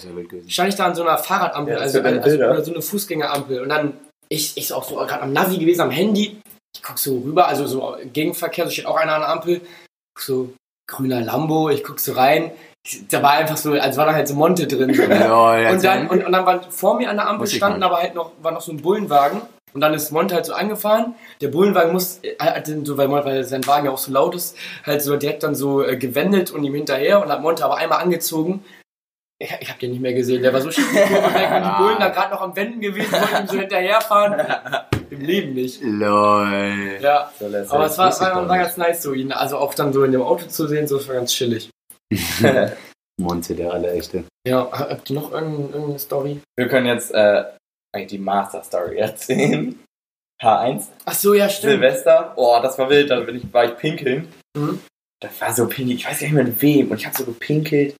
stand 0.48 0.70
ich 0.70 0.76
da 0.76 0.86
an 0.86 0.94
so 0.94 1.02
einer 1.02 1.18
Fahrradampel, 1.18 1.74
Ja, 1.74 1.80
also, 1.80 2.00
also 2.00 2.36
oder 2.36 2.64
so 2.64 2.72
eine 2.72 2.80
Fußgängerampel. 2.80 3.60
Und 3.60 3.68
dann, 3.68 3.98
ich, 4.30 4.56
ich 4.56 4.68
so 4.68 4.76
auch 4.76 4.84
so 4.84 4.96
gerade 4.96 5.20
am 5.20 5.32
Navi 5.34 5.58
gewesen, 5.58 5.82
am 5.82 5.90
Handy. 5.90 6.40
Ich 6.74 6.82
guck 6.82 6.98
so 6.98 7.18
rüber, 7.18 7.48
also 7.48 7.66
so 7.66 7.96
Gegenverkehr, 8.12 8.64
so 8.64 8.70
steht 8.70 8.86
auch 8.86 8.96
einer 8.96 9.14
an 9.14 9.20
der 9.20 9.28
Ampel. 9.28 9.60
Guck 10.14 10.22
so, 10.22 10.52
grüner 10.88 11.20
Lambo, 11.20 11.68
ich 11.68 11.84
guck 11.84 12.00
so 12.00 12.12
rein. 12.12 12.50
Da 13.10 13.22
war 13.22 13.32
einfach 13.32 13.58
so, 13.58 13.72
als 13.72 13.98
war 13.98 14.06
da 14.06 14.14
halt 14.14 14.26
so 14.26 14.34
Monte 14.34 14.66
drin. 14.66 14.94
Lol, 14.94 15.66
und, 15.70 15.84
dann, 15.84 16.08
und, 16.08 16.24
und 16.24 16.32
dann 16.32 16.46
war 16.46 16.62
vor 16.70 16.96
mir 16.96 17.10
an 17.10 17.16
der 17.16 17.28
Ampel 17.28 17.46
standen 17.46 17.82
aber 17.82 17.98
halt 17.98 18.14
noch, 18.14 18.32
war 18.40 18.52
noch 18.52 18.62
so 18.62 18.72
ein 18.72 18.80
Bullenwagen. 18.80 19.42
Und 19.72 19.80
dann 19.80 19.94
ist 19.94 20.10
Monte 20.10 20.34
halt 20.34 20.46
so 20.46 20.52
angefahren. 20.52 21.14
Der 21.40 21.48
Bullenwagen 21.48 21.92
muss, 21.92 22.20
äh, 22.22 22.36
hat 22.38 22.66
den 22.66 22.84
so, 22.84 22.96
weil, 22.96 23.10
weil 23.10 23.44
sein 23.44 23.66
Wagen 23.66 23.86
ja 23.86 23.92
auch 23.92 23.98
so 23.98 24.12
laut 24.12 24.34
ist, 24.34 24.56
halt 24.84 25.02
so 25.02 25.16
direkt 25.16 25.42
dann 25.42 25.54
so 25.54 25.84
äh, 25.84 25.96
gewendet 25.96 26.50
und 26.50 26.64
ihm 26.64 26.74
hinterher 26.74 27.22
und 27.22 27.30
hat 27.30 27.42
Monte 27.42 27.64
aber 27.64 27.76
einmal 27.76 28.00
angezogen. 28.00 28.64
Ich, 29.38 29.50
ich 29.60 29.70
hab 29.70 29.78
den 29.78 29.92
nicht 29.92 30.02
mehr 30.02 30.12
gesehen. 30.12 30.42
Der 30.42 30.52
war 30.52 30.60
so 30.60 30.70
schief 30.70 30.86
und 30.86 30.94
die 30.94 31.78
Bullen 31.78 31.98
da 31.98 32.10
gerade 32.10 32.34
noch 32.34 32.42
am 32.42 32.54
Wenden 32.56 32.80
gewesen, 32.80 33.12
wollten 33.12 33.42
ihm 33.44 33.48
so 33.48 33.58
hinterherfahren. 33.58 34.46
Im 35.10 35.20
Leben 35.22 35.54
nicht. 35.54 35.80
Lol. 35.82 36.98
Ja. 37.00 37.32
So 37.38 37.46
Aber 37.46 37.54
er 37.54 37.62
es 37.62 37.98
war, 37.98 38.20
war, 38.20 38.48
war 38.48 38.58
ganz 38.58 38.76
nice, 38.76 39.02
so 39.02 39.12
ihn 39.12 39.32
also 39.32 39.56
auch 39.56 39.74
dann 39.74 39.92
so 39.92 40.04
in 40.04 40.12
dem 40.12 40.22
Auto 40.22 40.46
zu 40.46 40.68
sehen, 40.68 40.86
so 40.86 40.98
das 40.98 41.08
war 41.08 41.14
ganz 41.14 41.32
chillig. 41.32 41.70
Monte, 43.20 43.54
der 43.54 43.72
allerechte. 43.72 44.24
Ja, 44.46 44.68
habt 44.72 45.10
ihr 45.10 45.16
noch 45.16 45.32
irgendeine, 45.32 45.68
irgendeine 45.68 45.98
Story? 45.98 46.40
Wir 46.56 46.68
können 46.68 46.86
jetzt 46.86 47.12
äh, 47.12 47.44
eigentlich 47.92 48.10
die 48.10 48.18
Master 48.18 48.62
Story 48.62 48.96
erzählen. 48.98 49.78
H1. 50.42 50.86
Ach 51.04 51.14
so, 51.14 51.34
ja, 51.34 51.48
stimmt. 51.48 51.72
Silvester. 51.72 52.32
Oh, 52.36 52.58
das 52.62 52.78
war 52.78 52.88
wild. 52.88 53.10
Da 53.10 53.20
bin 53.20 53.36
ich, 53.36 53.52
war 53.52 53.66
ich 53.66 53.76
pinkeln. 53.76 54.32
Mhm. 54.56 54.80
Das 55.20 55.38
war 55.40 55.52
so 55.54 55.66
pinkelig. 55.68 56.00
Ich 56.00 56.06
weiß 56.06 56.20
gar 56.20 56.26
nicht 56.26 56.34
mehr 56.34 56.44
mit 56.44 56.62
wem. 56.62 56.90
Und 56.90 56.96
ich 56.96 57.06
habe 57.06 57.16
so 57.16 57.24
gepinkelt. 57.24 57.94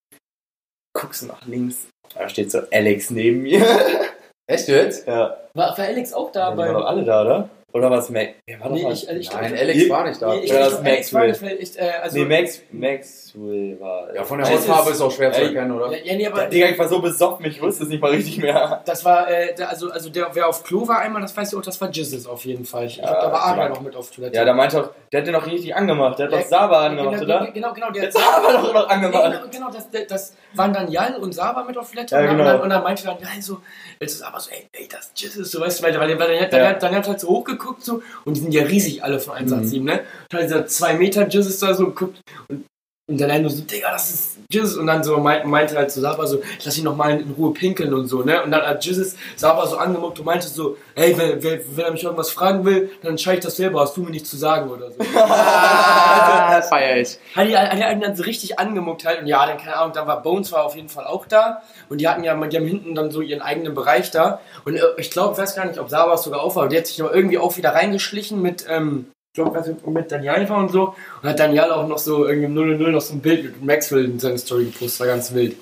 Guckst 0.96 1.22
du 1.22 1.26
nach 1.26 1.44
links. 1.46 1.86
Da 2.14 2.28
steht 2.28 2.50
so 2.50 2.60
Alex 2.72 3.10
neben 3.10 3.42
mir. 3.42 3.60
Echt 4.46 4.68
jetzt? 4.68 5.06
ja. 5.06 5.36
War, 5.54 5.76
war 5.76 5.84
Alex 5.84 6.12
auch 6.12 6.32
da 6.32 6.48
Ja, 6.48 6.50
die 6.52 6.58
waren 6.58 6.74
doch 6.74 6.86
alle 6.86 7.04
da, 7.04 7.22
oder? 7.22 7.50
Oder 7.72 7.90
war 7.90 7.98
es 7.98 8.10
Mac? 8.10 8.34
Wer 8.46 8.60
war 8.60 8.70
Nee, 8.70 8.80
ich, 8.80 8.86
also 9.08 9.12
ich, 9.12 9.32
Nein, 9.32 9.54
ich, 9.54 9.60
Alex 9.60 9.88
war 9.90 10.08
nicht 10.08 10.22
da. 10.22 10.34
Nee, 10.34 10.40
ich, 10.40 10.50
Oder 10.50 10.60
ich, 10.60 10.70
das 10.72 10.80
ich, 10.80 10.86
Alex 10.86 11.12
war 11.14 11.24
nicht, 11.26 11.42
ich, 11.60 11.78
äh, 11.78 11.90
also, 12.02 12.18
nee, 12.18 12.24
Max, 12.24 12.60
Maxwell 12.72 13.80
war. 13.80 14.14
Ja, 14.14 14.24
von 14.24 14.38
der 14.38 14.50
Hautfarbe 14.50 14.90
ist- 14.90 14.96
ist 14.96 15.02
auch 15.02 15.10
schwer 15.12 15.32
zu 15.32 15.42
erkennen, 15.42 15.70
oder? 15.72 15.92
ja, 15.92 15.98
ja, 16.04 16.16
nee, 16.16 16.26
aber 16.26 16.42
Ja, 16.42 16.48
Digga, 16.48 16.66
ich 16.68 16.78
war 16.78 16.88
so 16.88 17.00
besoffen, 17.00 17.46
ich 17.46 17.60
wusste 17.62 17.84
es 17.84 17.88
nicht 17.88 18.00
mal 18.02 18.10
richtig 18.10 18.38
mehr. 18.38 18.82
das 18.84 19.04
war, 19.04 19.30
äh, 19.30 19.54
der, 19.54 19.68
also, 19.70 19.90
also 19.90 20.10
der, 20.10 20.28
wer 20.32 20.48
auf 20.48 20.64
Klo 20.64 20.86
war 20.88 20.98
einmal, 21.00 21.22
das 21.22 21.36
weißt 21.36 21.52
du 21.52 21.58
auch, 21.58 21.62
das 21.62 21.80
war 21.80 21.90
Jizzes 21.90 22.26
auf 22.26 22.44
jeden 22.44 22.64
Fall. 22.64 22.86
Ich, 22.86 22.98
ich 22.98 23.04
Ja, 23.04 23.12
da 23.20 23.32
war 23.32 23.54
klar. 23.54 23.68
noch 23.68 23.80
mit 23.80 23.94
auf 23.94 24.10
Toilette. 24.10 24.36
Ja, 24.36 24.44
da 24.44 24.52
meinte 24.52 24.80
auch, 24.82 24.90
der 25.12 25.20
hat 25.20 25.26
den 25.26 25.34
noch 25.34 25.46
richtig 25.46 25.74
angemacht. 25.74 26.18
Der 26.18 26.26
hat 26.26 26.32
Ja, 26.32 26.38
doch 26.40 26.46
Saba 26.46 26.88
genau, 26.88 27.02
angemacht, 27.02 27.20
genau, 27.20 27.36
oder? 27.36 27.50
Genau, 27.52 27.72
genau, 27.72 27.90
Der 27.90 28.02
hat 28.04 28.12
Saba 28.12 28.52
doch 28.52 28.74
noch 28.74 28.88
Nee, 28.88 28.94
angemacht. 28.94 29.32
genau, 29.50 29.68
genau 29.68 29.70
das, 29.70 30.06
das, 30.08 30.34
waren 30.54 30.72
dann 30.72 30.90
Jan 30.90 31.14
und 31.16 31.32
Saba 31.32 31.62
mit 31.62 31.78
auf 31.78 31.90
Toilette 31.90 32.16
Ja, 32.16 32.20
und, 32.22 32.26
dann, 32.26 32.36
genau. 32.38 32.48
und, 32.50 32.54
dann, 32.56 32.62
und 32.62 32.70
dann 32.70 32.82
meinte 32.82 33.04
dann 33.04 33.16
Jan 33.20 33.40
so, 33.40 33.60
jetzt 34.00 34.14
ist 34.14 34.22
aber 34.22 34.40
so, 34.40 34.50
ey, 34.50 34.66
ey, 34.72 34.88
das 34.90 35.06
ist 35.06 35.20
Jesus, 35.22 35.50
so 35.52 35.60
weißt 35.60 35.78
du, 35.78 35.84
weil, 35.84 35.98
weil, 36.00 36.18
weil 36.18 36.28
dann, 36.28 36.40
hat, 36.40 36.52
dann, 36.52 36.60
Ja. 36.60 36.68
hat, 36.70 36.82
dann 36.82 36.94
hat 36.96 37.06
halt 37.06 37.20
so 37.20 37.28
hochgeguckt 37.60 37.84
so 37.84 38.02
und 38.24 38.36
die 38.36 38.40
sind 38.40 38.52
ja 38.52 38.64
riesig 38.64 39.04
alle 39.04 39.20
von 39.20 39.34
Mhm. 39.34 39.52
187, 39.52 39.82
ne? 39.82 40.00
Und 40.30 40.38
halt 40.38 40.44
dieser 40.50 40.66
2 40.66 40.94
Meter 40.94 41.28
Jesus 41.28 41.58
da 41.58 41.74
so 41.74 41.90
guckt 41.90 42.20
und, 42.48 42.64
und 43.10 43.20
dann 43.20 43.42
nur 43.42 43.50
so, 43.50 43.62
Digga, 43.62 43.90
das 43.90 44.10
ist 44.10 44.38
Jesus 44.50 44.76
und 44.76 44.86
dann 44.86 45.02
so 45.02 45.18
meinte, 45.18 45.46
meinte 45.48 45.76
halt 45.76 45.90
so 45.90 46.00
Saba 46.00 46.26
so, 46.26 46.40
lass 46.64 46.78
ihn 46.78 46.84
noch 46.84 46.94
mal 46.94 47.20
in 47.20 47.32
Ruhe 47.32 47.52
pinkeln 47.52 47.92
und 47.92 48.06
so, 48.06 48.22
ne? 48.22 48.42
Und 48.42 48.52
dann 48.52 48.62
hat 48.62 48.84
Jesus 48.84 49.16
Saba 49.36 49.66
so 49.66 49.76
angemuckt 49.76 50.18
und 50.20 50.24
meinte 50.24 50.46
so, 50.46 50.76
ey, 50.94 51.16
wenn, 51.18 51.42
wenn, 51.42 51.60
wenn 51.74 51.84
er 51.84 51.90
mich 51.90 52.04
irgendwas 52.04 52.30
fragen 52.30 52.64
will, 52.64 52.90
dann 53.02 53.12
entscheide 53.12 53.38
ich 53.38 53.44
das 53.44 53.56
selber, 53.56 53.80
hast 53.80 53.96
du 53.96 54.02
mir 54.02 54.10
nicht 54.10 54.26
zu 54.26 54.36
sagen 54.36 54.70
oder 54.70 54.92
so. 54.92 54.98
Ah, 55.16 56.62
feier 56.68 56.98
ich. 56.98 57.18
Hat 57.34 57.48
die, 57.48 57.56
hat 57.56 57.76
die 57.76 57.82
einen 57.82 58.00
dann 58.00 58.14
so 58.14 58.22
richtig 58.22 58.58
angemuckt 58.58 59.04
halt 59.04 59.20
und 59.20 59.26
ja, 59.26 59.44
dann 59.44 59.58
keine 59.58 59.76
Ahnung, 59.76 59.92
dann 59.92 60.06
war 60.06 60.22
Bones 60.22 60.52
war 60.52 60.64
auf 60.64 60.76
jeden 60.76 60.88
Fall 60.88 61.04
auch 61.04 61.26
da 61.26 61.62
und 61.88 62.00
die 62.00 62.08
hatten 62.08 62.22
ja, 62.22 62.34
die 62.34 62.56
haben 62.56 62.66
hinten 62.66 62.94
dann 62.94 63.10
so 63.10 63.22
ihren 63.22 63.42
eigenen 63.42 63.74
Bereich 63.74 64.10
da 64.10 64.40
und 64.64 64.76
äh, 64.76 64.82
ich 64.98 65.10
glaube, 65.10 65.32
ich 65.32 65.38
weiß 65.38 65.56
gar 65.56 65.66
nicht, 65.66 65.78
ob 65.78 65.90
Sabas 65.90 66.22
sogar 66.22 66.42
auch 66.42 66.54
war, 66.54 66.62
aber 66.62 66.70
die 66.70 66.78
hat 66.78 66.86
sich 66.86 67.00
aber 67.02 67.14
irgendwie 67.14 67.38
auch 67.38 67.56
wieder 67.56 67.74
reingeschlichen 67.74 68.40
mit, 68.40 68.66
ähm, 68.68 69.06
glaube, 69.34 69.76
mit 69.86 70.10
Daniel 70.10 70.48
war 70.48 70.58
und 70.58 70.70
so 70.70 70.94
und 71.22 71.28
hat 71.28 71.38
Daniel 71.38 71.70
auch 71.70 71.86
noch 71.86 71.98
so 71.98 72.26
irgendwie 72.26 72.46
im 72.46 72.54
0 72.54 72.76
0 72.78 72.92
noch 72.92 73.00
so 73.00 73.14
ein 73.14 73.20
Bild 73.20 73.44
mit 73.44 73.62
Maxwell 73.64 74.04
in 74.06 74.18
seine 74.18 74.38
Story 74.38 74.66
gepostet, 74.66 75.00
war 75.00 75.06
ganz 75.08 75.32
wild. 75.34 75.56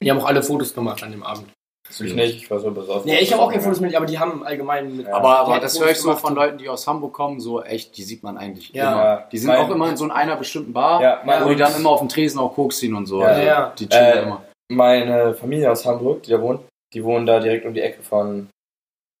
Die 0.00 0.10
haben 0.10 0.20
auch 0.20 0.26
alle 0.26 0.42
Fotos 0.42 0.72
gemacht 0.74 1.02
an 1.02 1.10
dem 1.10 1.22
Abend. 1.22 1.46
Ich 1.92 2.14
nicht, 2.14 2.36
ich 2.36 2.50
war 2.50 2.60
so 2.60 2.70
besoffen. 2.70 3.10
Nee, 3.10 3.18
ich 3.18 3.32
habe 3.32 3.42
auch 3.42 3.50
keine 3.50 3.62
Fotos 3.62 3.80
mit, 3.80 3.92
aber 3.96 4.06
die 4.06 4.16
haben 4.16 4.44
allgemein 4.44 4.96
mit. 4.96 5.06
Ja. 5.08 5.14
Aber, 5.14 5.40
aber 5.40 5.58
das 5.58 5.78
höre 5.80 5.90
ich 5.90 5.96
so 5.98 6.04
gemacht. 6.10 6.20
von 6.20 6.36
Leuten, 6.36 6.56
die 6.58 6.68
aus 6.68 6.86
Hamburg 6.86 7.12
kommen, 7.12 7.40
so 7.40 7.62
echt, 7.64 7.96
die 7.96 8.04
sieht 8.04 8.22
man 8.22 8.38
eigentlich 8.38 8.70
Ja. 8.72 8.92
immer. 8.92 9.28
Die 9.32 9.38
sind 9.38 9.48
Mein- 9.48 9.58
auch 9.58 9.70
immer 9.70 9.88
in 9.90 9.96
so 9.96 10.08
einer 10.08 10.36
bestimmten 10.36 10.72
Bar, 10.72 11.02
Ja, 11.02 11.20
mein- 11.24 11.44
wo 11.44 11.48
die 11.48 11.56
dann 11.56 11.74
immer 11.74 11.90
auf 11.90 11.98
dem 11.98 12.08
Tresen 12.08 12.38
auch 12.38 12.54
Koks 12.54 12.78
ziehen 12.78 12.94
und 12.94 13.06
so. 13.06 13.20
Ja, 13.22 13.26
also, 13.26 13.42
ja. 13.42 13.74
Die 13.76 13.88
chillen 13.88 14.04
Äh, 14.18 14.22
immer. 14.22 14.44
Meine 14.70 15.34
Familie 15.34 15.68
aus 15.72 15.84
Hamburg, 15.84 16.22
die 16.22 16.30
da 16.30 16.40
wohnt, 16.40 16.60
die 16.94 17.02
wohnen 17.02 17.26
da 17.26 17.40
direkt 17.40 17.66
um 17.66 17.74
die 17.74 17.80
Ecke 17.80 18.04
von 18.04 18.48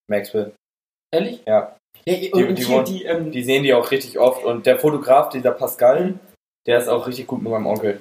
Maxwell. 0.08 0.52
Ehrlich? 1.12 1.42
Ja. 1.46 1.74
Ja, 2.06 2.14
und, 2.32 2.48
Die- 2.48 2.54
die 2.54 2.64
hier 2.64 2.82
die, 2.84 3.04
ähm, 3.04 3.30
Die 3.30 3.42
sehen 3.44 3.62
die 3.62 3.74
auch 3.74 3.90
richtig 3.90 4.18
oft. 4.18 4.44
Und 4.44 4.66
der 4.66 4.78
Fotograf, 4.78 5.28
dieser 5.30 5.52
Pascal, 5.52 6.18
der 6.66 6.78
ist 6.78 6.88
auch 6.88 7.06
richtig 7.06 7.26
gut 7.26 7.42
mit 7.42 7.50
meinem 7.52 7.66
Onkel. 7.66 8.00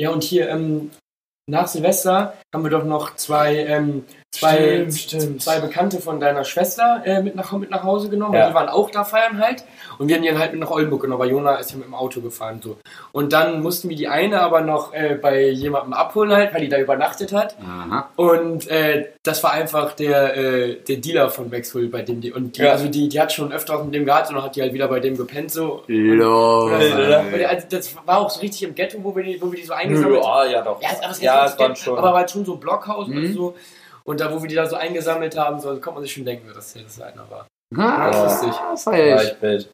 Ja, 0.00 0.10
und 0.10 0.22
hier 0.22 0.48
ähm, 0.48 0.90
nach 1.48 1.66
Silvester 1.66 2.34
haben 2.54 2.62
wir 2.64 2.70
doch 2.70 2.84
noch 2.84 3.16
zwei, 3.16 3.56
ähm, 3.56 4.04
zwei, 4.30 4.86
Stimmt, 4.90 5.42
zwei 5.42 5.58
Bekannte 5.60 6.00
von 6.00 6.20
deiner 6.20 6.44
Schwester 6.44 7.02
äh, 7.04 7.22
mit, 7.22 7.34
nach, 7.34 7.50
mit 7.52 7.70
nach 7.70 7.82
Hause 7.82 8.08
genommen. 8.08 8.34
Ja. 8.34 8.48
Die 8.48 8.54
waren 8.54 8.68
auch 8.68 8.90
da 8.90 9.02
feiern 9.04 9.38
halt. 9.40 9.64
Und 9.98 10.08
wir 10.08 10.16
haben 10.16 10.22
die 10.22 10.28
dann 10.28 10.38
halt 10.38 10.52
mit 10.52 10.60
nach 10.60 10.70
Oldenburg 10.70 11.02
genommen, 11.02 11.20
weil 11.20 11.30
Jona 11.30 11.56
ist 11.56 11.70
ja 11.72 11.76
mit 11.78 11.86
dem 11.86 11.94
Auto 11.94 12.20
gefahren. 12.20 12.60
so. 12.62 12.76
Und 13.12 13.32
dann 13.32 13.62
mussten 13.62 13.88
wir 13.88 13.96
die 13.96 14.06
eine 14.06 14.40
aber 14.40 14.60
noch 14.60 14.92
äh, 14.92 15.18
bei 15.20 15.48
jemandem 15.48 15.92
abholen 15.94 16.30
halt, 16.36 16.52
weil 16.54 16.60
die 16.60 16.68
da 16.68 16.78
übernachtet 16.78 17.32
hat. 17.32 17.56
Aha. 17.60 18.10
Und 18.16 18.68
äh, 18.68 19.08
das 19.22 19.42
war 19.42 19.52
einfach 19.52 19.92
der, 19.94 20.36
äh, 20.36 20.74
der 20.86 20.96
Dealer 20.98 21.30
von 21.30 21.50
Maxwell, 21.50 21.88
bei 21.88 22.02
dem 22.02 22.20
die. 22.20 22.30
Und 22.32 22.56
die, 22.58 22.62
Ja. 22.62 22.72
also 22.72 22.86
die, 22.88 23.08
die 23.08 23.20
hat 23.20 23.32
schon 23.32 23.50
öfter 23.52 23.74
was 23.78 23.84
mit 23.86 23.94
dem 23.94 24.04
gehabt 24.04 24.28
und 24.28 24.36
dann 24.36 24.44
hat 24.44 24.54
die 24.56 24.62
halt 24.62 24.72
wieder 24.72 24.88
bei 24.88 25.00
dem 25.00 25.16
gepennt 25.16 25.50
so. 25.50 25.82
Lol. 25.86 26.72
also 26.74 27.66
das 27.70 27.96
war 28.06 28.18
auch 28.18 28.30
so 28.30 28.40
richtig 28.40 28.62
im 28.62 28.74
Ghetto, 28.74 28.98
wo 29.02 29.16
wir 29.16 29.24
die, 29.24 29.40
wo 29.40 29.50
wir 29.50 29.58
die 29.58 29.64
so 29.66 29.72
eingesammelt 29.72 30.22
haben. 30.22 30.48
ah, 30.48 30.52
ja 30.52 30.62
doch. 30.62 30.80
Ja, 30.82 30.90
aber 31.02 31.10
es, 31.10 31.20
ja, 31.20 31.46
es 31.46 31.58
waren 31.58 31.74
schon. 31.74 31.98
aber 31.98 32.12
war 32.12 32.28
schon 32.28 32.44
so 32.44 32.54
ein 32.54 32.60
Blockhaus 32.60 33.08
Mhm. 33.08 33.16
und 33.16 33.32
so. 33.32 33.54
Und 34.08 34.20
da, 34.20 34.32
wo 34.32 34.40
wir 34.40 34.48
die 34.48 34.54
da 34.54 34.66
so 34.66 34.76
eingesammelt 34.76 35.36
haben, 35.36 35.60
so 35.60 35.78
kommt 35.80 35.96
man 35.96 36.02
sich 36.02 36.12
schon 36.14 36.24
denken, 36.24 36.48
dass 36.54 36.72
hier 36.72 36.82
das 36.82 36.98
einer 37.00 37.28
war. 37.28 37.46
Ah, 37.76 38.10
Ja. 38.10 38.22
lustig. 38.24 38.50
Das 38.50 38.86
war 38.86 38.94
echt 38.94 39.42
wild. 39.42 39.70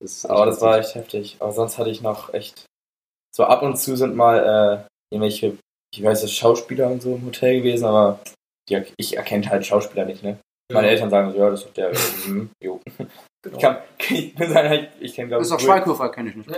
Das 0.00 0.12
ist 0.12 0.26
Aber 0.26 0.46
das 0.46 0.60
war 0.60 0.78
echt 0.78 0.94
heftig. 0.94 1.36
Aber 1.40 1.50
sonst 1.52 1.76
hatte 1.76 1.90
ich 1.90 2.00
noch 2.00 2.32
echt. 2.32 2.66
So 3.34 3.44
ab 3.44 3.62
und 3.62 3.76
zu 3.76 3.96
sind 3.96 4.14
mal 4.14 4.86
äh, 5.10 5.14
irgendwelche, 5.14 5.58
ich 5.92 6.02
weiß 6.02 6.22
nicht, 6.22 6.36
Schauspieler 6.38 6.88
und 6.88 7.02
so 7.02 7.16
im 7.16 7.26
Hotel 7.26 7.58
gewesen, 7.58 7.86
aber 7.86 8.20
die, 8.68 8.84
ich 8.96 9.16
erkenne 9.16 9.48
halt 9.50 9.66
Schauspieler 9.66 10.04
nicht, 10.04 10.22
ne? 10.22 10.38
Meine 10.72 10.88
Eltern 10.88 11.10
sagen 11.10 11.32
so, 11.32 11.38
ja, 11.38 11.50
das 11.50 11.60
ist 11.60 11.66
doch 11.68 11.74
der. 11.74 11.92
mhm, 12.26 12.50
jo. 12.62 12.80
Genau. 13.50 13.56
Ich, 13.56 13.62
kann, 13.62 13.76
ich 14.16 14.34
bin 14.34 14.52
sagen, 14.52 14.68
halt, 14.68 14.88
ich 15.00 15.14
kenne 15.14 15.28
glaube 15.28 15.40
Das 15.42 15.48
ist 15.50 15.52
doch 15.54 15.60
Schweighöfer, 15.60 16.08
kenne 16.10 16.30
ich 16.30 16.36
nicht. 16.36 16.50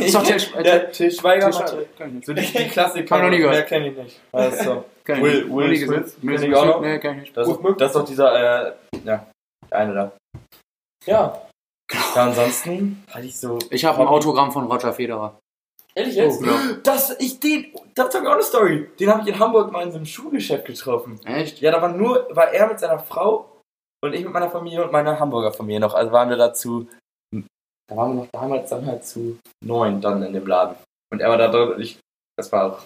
Ich 0.00 0.06
Ist 0.06 0.14
doch 0.14 0.22
der 0.22 0.38
Sch- 0.40 0.52
der 0.62 0.64
Schweiger. 0.70 0.92
Til 0.92 1.10
Schweiger, 1.10 1.48
Mathe. 1.50 1.86
kenn 1.96 2.08
ich 2.08 2.14
nicht. 2.14 2.26
So 2.26 2.32
die, 2.34 2.40
die 2.42 2.68
Klassiker. 2.70 3.16
Ich 3.16 3.22
noch 3.22 3.30
nie 3.30 3.36
gehört. 3.38 3.54
Mehr 3.54 3.62
kenne 3.64 3.88
ich 3.90 3.96
nicht. 3.96 4.20
Also, 4.32 4.84
Kenn 5.04 5.16
ich 5.18 5.22
Will- 5.22 5.44
nicht. 5.44 5.54
Will 5.56 5.68
nie 5.68 5.76
Smith, 5.76 5.88
gesehen. 5.88 6.20
kenn 6.20 6.28
Will 6.28 6.34
ich 6.34 6.40
Smith, 6.42 6.56
auch 6.56 6.66
noch. 6.66 6.80
Nee, 6.80 6.98
kenn 6.98 7.12
ich 7.14 7.20
nicht. 7.22 7.36
das, 7.36 7.48
das 7.78 7.86
ist 7.90 7.96
doch 7.96 8.04
dieser, 8.04 8.66
äh, 8.66 8.72
ja, 9.04 9.26
der 9.70 9.78
eine 9.78 9.94
da. 9.94 10.12
Ja. 11.06 11.42
Ja, 11.92 12.22
ansonsten 12.24 13.04
hatte 13.12 13.26
ich 13.26 13.38
so. 13.38 13.58
Ich 13.70 13.84
habe 13.84 14.00
ein 14.00 14.08
Autogramm 14.08 14.50
von 14.50 14.64
Roger 14.66 14.92
Federer. 14.92 15.38
Ehrlich 15.94 16.16
jetzt? 16.16 16.38
Oh, 16.38 16.44
genau. 16.44 16.56
Das, 16.82 17.16
ich 17.20 17.38
den, 17.40 17.66
das 17.94 18.12
habe 18.14 18.24
ich 18.24 18.28
auch 18.28 18.34
eine 18.34 18.42
Story. 18.42 18.90
Den 18.98 19.08
habe 19.10 19.22
ich 19.22 19.28
in 19.34 19.38
Hamburg 19.38 19.70
mal 19.72 19.82
in 19.84 19.90
so 19.92 19.96
einem 19.96 20.04
Schuhgeschäft 20.04 20.66
getroffen. 20.66 21.18
Echt? 21.24 21.60
Ja, 21.60 21.70
da 21.70 21.80
war 21.80 21.88
nur, 21.90 22.26
war 22.32 22.52
er 22.52 22.66
mit 22.66 22.80
seiner 22.80 22.98
Frau 22.98 23.55
und 24.06 24.14
ich 24.14 24.24
mit 24.24 24.32
meiner 24.32 24.50
Familie 24.50 24.84
und 24.84 24.92
meiner 24.92 25.18
Hamburger 25.18 25.52
Familie 25.52 25.80
noch. 25.80 25.94
Also 25.94 26.12
waren 26.12 26.28
wir 26.30 26.36
dazu, 26.36 26.88
da 27.88 27.96
waren 27.96 28.16
wir 28.16 28.22
noch 28.22 28.28
damals 28.32 28.70
dann 28.70 28.86
halt 28.86 29.04
zu 29.04 29.38
neun 29.64 30.00
dann 30.00 30.22
in 30.22 30.32
dem 30.32 30.46
Laden. 30.46 30.76
Und 31.12 31.20
er 31.20 31.28
war 31.30 31.38
da 31.38 31.48
drin 31.48 31.72
und 31.74 31.80
ich, 31.80 31.98
das 32.36 32.50
war 32.50 32.72
auch, 32.72 32.78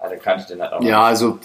also 0.00 0.16
kannte 0.22 0.42
ich 0.42 0.46
den 0.48 0.60
halt 0.60 0.72
auch. 0.72 0.82
Ja, 0.82 1.04
also, 1.04 1.38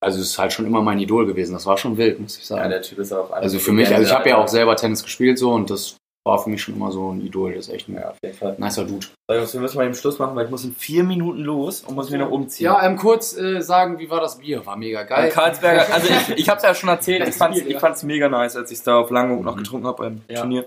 also 0.00 0.18
es 0.20 0.30
ist 0.30 0.38
halt 0.38 0.52
schon 0.52 0.66
immer 0.66 0.82
mein 0.82 0.98
Idol 0.98 1.26
gewesen. 1.26 1.52
Das 1.54 1.66
war 1.66 1.78
schon 1.78 1.96
wild, 1.96 2.20
muss 2.20 2.36
ich 2.36 2.48
Ja, 2.48 2.56
sagen. 2.56 2.70
der 2.70 2.82
Typ 2.82 2.98
ist 2.98 3.12
auch 3.12 3.30
Also 3.30 3.58
für 3.58 3.72
mich, 3.72 3.88
also 3.94 4.02
ich 4.02 4.12
habe 4.12 4.28
ja 4.28 4.36
auch 4.36 4.48
selber 4.48 4.76
Tennis 4.76 5.02
gespielt 5.02 5.38
so 5.38 5.52
und 5.52 5.70
das 5.70 5.96
war 6.26 6.38
für 6.42 6.50
mich 6.50 6.62
schon 6.62 6.74
immer 6.74 6.92
so 6.92 7.10
ein 7.12 7.20
Idol. 7.22 7.54
Das 7.54 7.68
ist 7.68 7.74
echt 7.74 7.88
ein 7.88 7.94
Ja, 7.94 8.12
nicer 8.58 8.84
Dude. 8.84 9.06
So, 9.28 9.34
Jungs, 9.34 9.54
wir 9.54 9.60
müssen 9.60 9.76
mal 9.78 9.86
eben 9.86 9.94
Schluss 9.94 10.18
machen, 10.18 10.36
weil 10.36 10.44
ich 10.44 10.50
muss 10.50 10.64
in 10.64 10.74
vier 10.74 11.02
Minuten 11.02 11.40
los 11.40 11.82
und 11.82 11.94
muss 11.94 12.10
mich 12.10 12.20
noch 12.20 12.30
umziehen. 12.30 12.66
Ja, 12.66 12.82
ähm, 12.84 12.96
kurz 12.96 13.36
äh, 13.36 13.60
sagen, 13.62 13.98
wie 13.98 14.10
war 14.10 14.20
das 14.20 14.38
Bier? 14.38 14.64
War 14.66 14.76
mega 14.76 15.00
Bei 15.00 15.06
geil. 15.08 15.30
Karlsberger, 15.30 15.92
also 15.92 16.08
ich, 16.08 16.38
ich 16.40 16.48
hab's 16.48 16.62
ja 16.62 16.74
schon 16.74 16.88
erzählt, 16.90 17.26
ich 17.28 17.36
ja. 17.68 17.78
fand's 17.78 18.02
mega 18.02 18.28
nice, 18.28 18.56
als 18.56 18.70
ich 18.70 18.82
da 18.82 18.98
auf 18.98 19.10
Langeoog 19.10 19.42
noch 19.44 19.56
getrunken 19.56 19.86
habe 19.86 20.02
beim 20.02 20.20
Ja. 20.28 20.40
Turnier. 20.40 20.66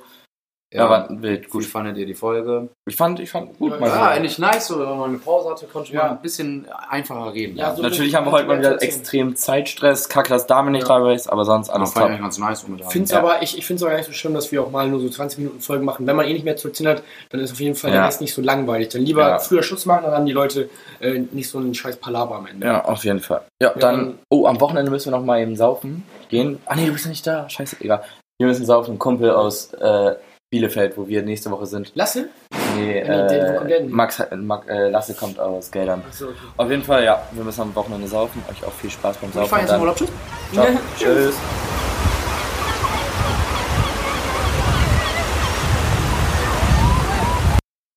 Ja, 0.73 0.85
Ja, 0.85 0.89
war 0.89 1.07
wild, 1.21 1.45
Wie 1.45 1.49
gut. 1.49 1.65
fandet 1.65 1.97
ihr 1.97 2.05
die 2.07 2.15
Folge? 2.15 2.67
Ich 2.87 2.95
fand, 2.95 3.19
ich 3.19 3.29
fand 3.29 3.59
gut 3.59 3.73
Ja, 3.73 3.79
mal. 3.79 3.87
Ja, 3.89 4.07
eigentlich 4.09 4.39
nice, 4.39 4.67
so, 4.67 4.79
wenn 4.79 4.97
man 4.97 5.09
eine 5.11 5.19
Pause 5.19 5.51
hatte, 5.51 5.67
konnte 5.67 5.93
Ja. 5.93 6.01
man 6.03 6.11
ein 6.13 6.21
bisschen 6.23 6.65
einfacher 6.89 7.31
reden. 7.31 7.55
Ja, 7.57 7.75
so- 7.75 7.83
Natürlich 7.83 8.15
haben 8.15 8.25
wir 8.25 8.31
heute 8.31 8.47
mal 8.47 8.57
wieder 8.57 8.81
extrem 8.81 9.35
Zeitstress. 9.35 10.09
Kacke, 10.09 10.29
dass 10.29 10.47
Dame 10.47 10.71
nicht 10.71 10.87
Ja. 10.87 10.97
dabei 10.97 11.13
ist, 11.13 11.27
aber 11.27 11.45
sonst 11.45 11.69
alles 11.69 11.91
das 11.91 11.99
fand 12.01 12.11
ich 12.13 12.17
top. 12.17 12.23
ganz 12.25 12.37
nice. 12.39 12.61
Finde 12.89 13.03
es 13.05 13.11
Ja. 13.11 13.19
aber, 13.19 13.43
ich, 13.43 13.55
ich 13.55 13.65
find's 13.65 13.83
aber 13.83 13.91
gar 13.91 13.97
nicht 13.97 14.07
so 14.07 14.13
schlimm, 14.13 14.33
dass 14.33 14.51
wir 14.51 14.63
auch 14.63 14.71
mal 14.71 14.87
nur 14.87 14.99
so 14.99 15.09
20 15.09 15.37
Minuten 15.39 15.59
Folgen 15.61 15.85
machen. 15.85 16.07
Wenn 16.07 16.15
man 16.15 16.25
eh 16.25 16.33
nicht 16.33 16.43
mehr 16.45 16.55
zu 16.57 16.69
erzählen 16.69 16.89
hat, 16.97 17.03
dann 17.29 17.39
ist 17.39 17.51
auf 17.51 17.59
jeden 17.59 17.75
Fall 17.75 17.91
Ja. 17.91 17.97
der 17.97 18.07
Rest 18.07 18.21
nicht 18.21 18.33
so 18.33 18.41
langweilig. 18.41 18.89
Dann 18.89 19.03
lieber 19.03 19.27
Ja. 19.27 19.37
früher 19.39 19.61
Schluss 19.61 19.85
machen, 19.85 20.05
dann 20.05 20.13
haben 20.13 20.25
die 20.25 20.31
Leute 20.33 20.69
äh, 21.01 21.19
nicht 21.31 21.49
so 21.49 21.59
einen 21.59 21.75
scheiß 21.75 21.97
Palaver 21.97 22.35
am 22.35 22.47
Ende. 22.47 22.65
Ja, 22.65 22.83
auf 22.85 23.03
jeden 23.05 23.19
Fall. 23.19 23.41
Ja, 23.61 23.69
dann, 23.77 23.79
dann- 23.97 24.19
oh, 24.29 24.47
am 24.47 24.59
Wochenende 24.59 24.89
müssen 24.89 25.11
wir 25.11 25.17
noch 25.19 25.23
mal 25.25 25.39
eben 25.39 25.55
saufen 25.55 26.03
gehen. 26.29 26.59
Ah 26.65 26.75
nee, 26.75 26.87
du 26.87 26.93
bist 26.93 27.05
nicht 27.05 27.27
da. 27.27 27.47
Scheiße, 27.47 27.75
egal. 27.81 28.03
Wir 28.39 28.47
müssen 28.47 28.65
saufen. 28.65 28.97
Kumpel 28.97 29.29
aus 29.31 29.71
äh, 29.75 30.15
Bielefeld, 30.53 30.95
wo 30.97 31.07
wir 31.07 31.23
nächste 31.23 31.49
Woche 31.49 31.65
sind. 31.65 31.91
Lasse? 31.95 32.29
Nee, 32.75 32.99
äh? 32.99 33.83
Max, 33.89 34.21
Max 34.35 34.67
äh, 34.67 34.89
Lasse 34.89 35.15
kommt 35.15 35.39
aus 35.39 35.71
Geldern. 35.71 36.03
Achso, 36.07 36.25
okay. 36.25 36.35
Auf 36.57 36.69
jeden 36.69 36.83
Fall, 36.83 37.03
ja, 37.03 37.23
wir 37.31 37.43
müssen 37.43 37.61
am 37.61 37.73
Wochenende 37.73 38.07
saufen. 38.07 38.43
Euch 38.51 38.63
auch 38.63 38.71
viel 38.73 38.91
Spaß 38.91 39.17
beim 39.17 39.29
Ich 39.31 39.35
Saufen. 39.35 39.49
fahr 39.49 39.59
jetzt 39.61 39.69
Und 39.71 39.75
im 39.77 39.81
Urlaub. 39.81 39.95
Tschüss. 39.95 40.09
Ciao. 40.53 40.67
Tschüss. 40.95 41.35